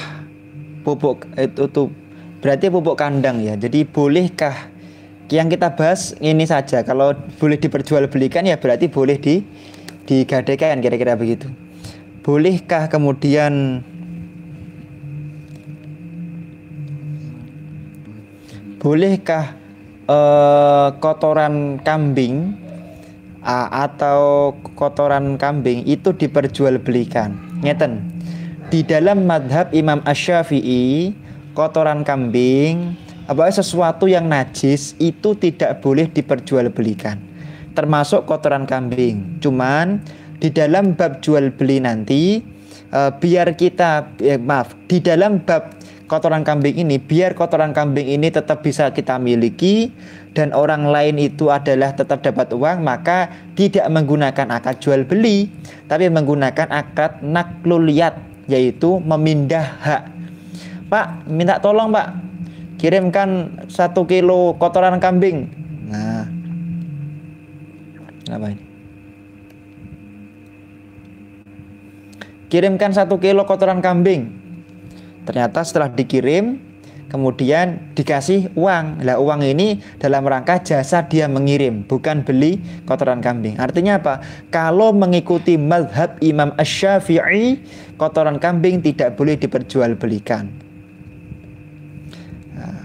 [0.84, 1.88] pupuk itu tuh
[2.44, 3.56] berarti pupuk kandang ya.
[3.56, 4.68] Jadi bolehkah
[5.32, 9.42] yang kita bahas ini saja kalau boleh diperjualbelikan ya berarti boleh di
[10.06, 11.48] digadaikan kira-kira begitu.
[12.22, 13.80] Bolehkah kemudian
[18.78, 19.58] bolehkah
[20.06, 22.65] uh, kotoran kambing
[23.46, 27.62] atau kotoran kambing itu diperjualbelikan?
[27.62, 28.02] Ngeten.
[28.74, 31.14] Di dalam madhab Imam Ash-Syafi'i,
[31.54, 32.98] kotoran kambing
[33.30, 37.36] apa sesuatu yang najis itu tidak boleh diperjualbelikan
[37.76, 39.38] termasuk kotoran kambing.
[39.44, 40.02] Cuman
[40.40, 42.40] di dalam bab jual beli nanti
[42.96, 45.76] uh, biar kita eh, maaf di dalam bab
[46.08, 49.92] kotoran kambing ini biar kotoran kambing ini tetap bisa kita miliki
[50.36, 55.48] dan orang lain itu adalah tetap dapat uang maka tidak menggunakan akad jual beli
[55.88, 58.20] tapi menggunakan akad nakluliyat
[58.52, 60.04] yaitu memindah hak.
[60.92, 62.08] Pak minta tolong Pak.
[62.76, 65.50] Kirimkan satu kilo kotoran kambing.
[65.88, 66.28] Nah.
[68.30, 68.64] Apa ini?
[72.52, 74.30] Kirimkan satu kilo kotoran kambing.
[75.26, 76.62] Ternyata setelah dikirim,
[77.10, 79.06] kemudian dikasih uang.
[79.06, 83.58] Lah uang ini dalam rangka jasa dia mengirim, bukan beli kotoran kambing.
[83.58, 84.22] Artinya apa?
[84.50, 87.62] Kalau mengikuti madhab Imam Ash-Syafi'i,
[88.00, 90.50] kotoran kambing tidak boleh diperjualbelikan.
[92.56, 92.80] Nah,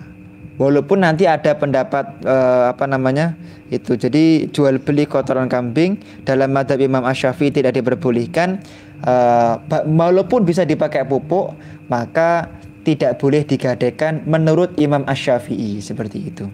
[0.61, 3.35] walaupun nanti ada pendapat eh, apa namanya
[3.71, 8.59] itu jadi jual beli kotoran kambing dalam madhab Imam Ash-Syafi'i tidak diperbolehkan
[9.07, 11.55] uh, walaupun bisa dipakai pupuk
[11.87, 12.51] maka
[12.91, 16.51] tidak boleh digadaikan menurut Imam Ash-Syafi'i seperti itu.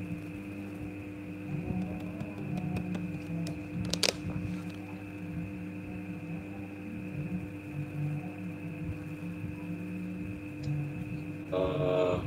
[11.48, 12.20] Uh,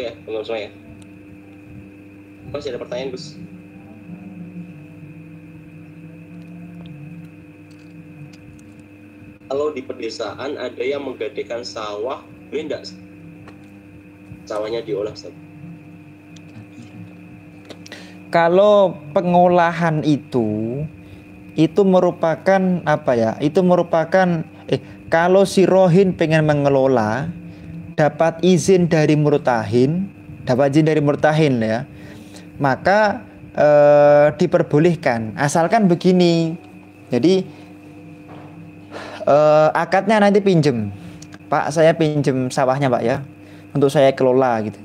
[0.00, 0.70] ya, teman semua ya.
[2.48, 3.36] Masih ada pertanyaan, Gus?
[9.48, 12.82] Kalau di pedesaan ada yang menggadaikan sawah, boleh enggak
[14.44, 15.12] sawahnya diolah?
[18.28, 20.82] Kalau pengolahan itu
[21.54, 23.32] itu merupakan apa ya?
[23.38, 27.30] Itu merupakan eh kalau si rohin pengen mengelola
[27.94, 30.10] dapat izin dari murtahin,
[30.42, 31.86] dapat izin dari murtahin ya.
[32.58, 33.22] Maka
[33.54, 36.58] eh, diperbolehkan asalkan begini.
[37.14, 37.46] Jadi
[39.26, 40.92] uh, akadnya nanti pinjem.
[41.48, 43.16] Pak saya pinjem sawahnya Pak ya.
[43.74, 44.78] Untuk saya kelola gitu.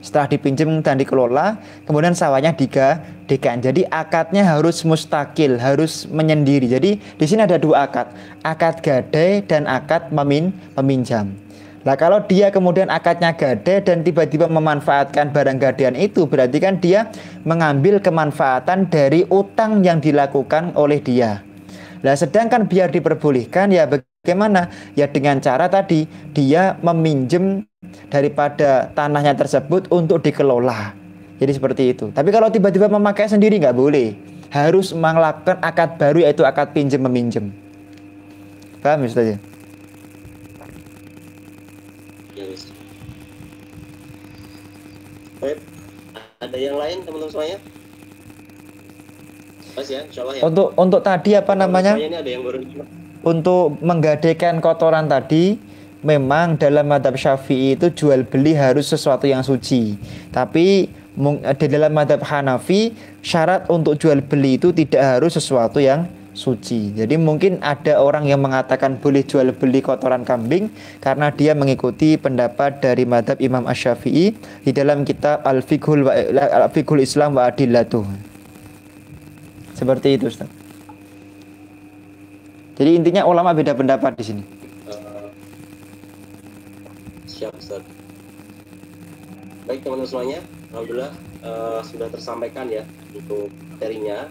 [0.00, 6.72] Setelah dipinjam dan dikelola kemudian sawahnya digadekan jadi akadnya harus mustakil harus menyendiri.
[6.72, 8.08] Jadi di sini ada dua akad.
[8.40, 11.36] Akad gade dan akad memin meminjam.
[11.84, 17.08] Nah kalau dia kemudian akadnya gade dan tiba-tiba memanfaatkan barang gadean itu berarti kan dia
[17.44, 21.44] mengambil kemanfaatan dari utang yang dilakukan oleh dia.
[22.00, 24.72] Nah, sedangkan biar diperbolehkan ya bagaimana?
[24.96, 27.64] Ya dengan cara tadi dia meminjam
[28.08, 30.96] daripada tanahnya tersebut untuk dikelola.
[31.40, 32.12] Jadi seperti itu.
[32.12, 34.16] Tapi kalau tiba-tiba memakai sendiri nggak boleh.
[34.50, 37.54] Harus melakukan akad baru yaitu akad pinjam meminjam.
[38.82, 39.38] Paham Ustaz ya?
[46.40, 47.58] Ada yang lain teman-teman semuanya?
[49.76, 50.42] Mas ya, ya.
[50.42, 51.94] Untuk untuk tadi apa namanya?
[51.96, 52.58] Ini ada yang baru.
[53.20, 55.60] Untuk menggadaikan kotoran tadi
[56.00, 60.00] memang dalam madhab syafi'i itu jual beli harus sesuatu yang suci.
[60.32, 60.88] Tapi
[61.56, 66.96] di dalam madhab Hanafi syarat untuk jual beli itu tidak harus sesuatu yang suci.
[66.96, 70.72] Jadi mungkin ada orang yang mengatakan boleh jual beli kotoran kambing
[71.04, 74.32] karena dia mengikuti pendapat dari madhab Imam Ash-Syafi'i
[74.64, 76.70] di dalam kitab Al-Fiqhul Al
[77.02, 78.29] Islam wa Adillatuh.
[79.80, 80.44] Seperti itu, Ustaz.
[82.76, 84.42] Jadi intinya ulama beda pendapat di sini.
[84.84, 85.32] Uh,
[87.24, 87.80] siap, Ustaz.
[89.64, 90.38] Baik teman-teman semuanya,
[90.76, 92.84] alhamdulillah uh, sudah tersampaikan ya
[93.16, 94.28] untuk materinya.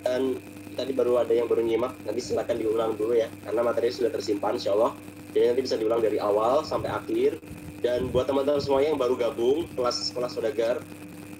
[0.00, 0.40] Dan
[0.80, 4.56] tadi baru ada yang baru nyimak, nanti silakan diulang dulu ya, karena materi sudah tersimpan,
[4.56, 4.96] insya Allah.
[5.36, 7.36] Jadi nanti bisa diulang dari awal sampai akhir.
[7.84, 10.80] Dan buat teman-teman semuanya yang baru gabung kelas kelas sodagar,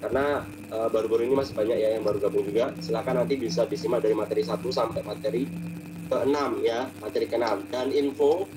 [0.04, 2.70] karena eh, baru-baru ini masih banyak ya yang baru gabung juga.
[2.78, 5.44] Silahkan nanti bisa disimak dari materi 1 sampai materi
[6.10, 8.50] ke-6 ya materi ke-6 dan info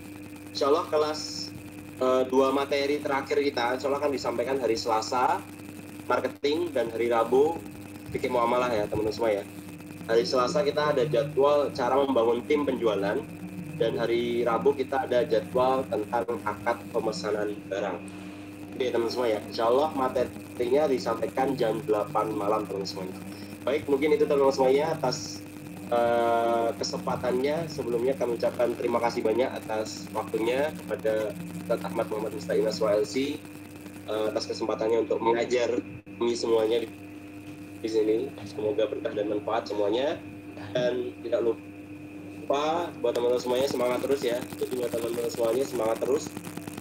[0.49, 1.53] insya Allah kelas
[2.01, 5.38] uh, dua materi terakhir kita insya Allah akan disampaikan hari Selasa
[6.09, 7.57] marketing dan hari Rabu.
[8.14, 9.43] Bikin muamalah ya teman-teman semua ya.
[10.05, 13.18] Hari Selasa kita ada jadwal cara membangun tim penjualan.
[13.74, 17.97] Dan hari Rabu kita ada jadwal tentang akad pemesanan barang
[18.74, 23.13] Oke teman semua ya, insya Allah materinya disampaikan jam 8 malam teman semuanya.
[23.61, 25.45] Baik, mungkin itu teman semuanya atas
[25.93, 27.69] uh, kesempatannya.
[27.69, 33.38] Sebelumnya kami ucapkan terima kasih banyak atas waktunya kepada Ustaz Ahmad Muhammad Musta'ina SWLC
[34.09, 35.78] uh, atas kesempatannya untuk mengajar
[36.17, 36.89] kami semuanya di,
[37.78, 38.17] di sini.
[38.49, 40.17] Semoga berkah dan manfaat semuanya.
[40.74, 44.41] Dan tidak lupa buat teman-teman semuanya semangat terus ya.
[44.57, 46.26] Jadi buat teman-teman semuanya semangat terus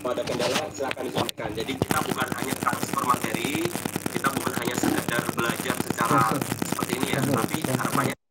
[0.03, 1.51] pada kendala silakan disampaikan.
[1.55, 3.71] Jadi kita bukan hanya transfer materi,
[4.11, 6.23] kita bukan hanya sekedar belajar secara
[6.67, 8.22] seperti ini ya, tapi harapannya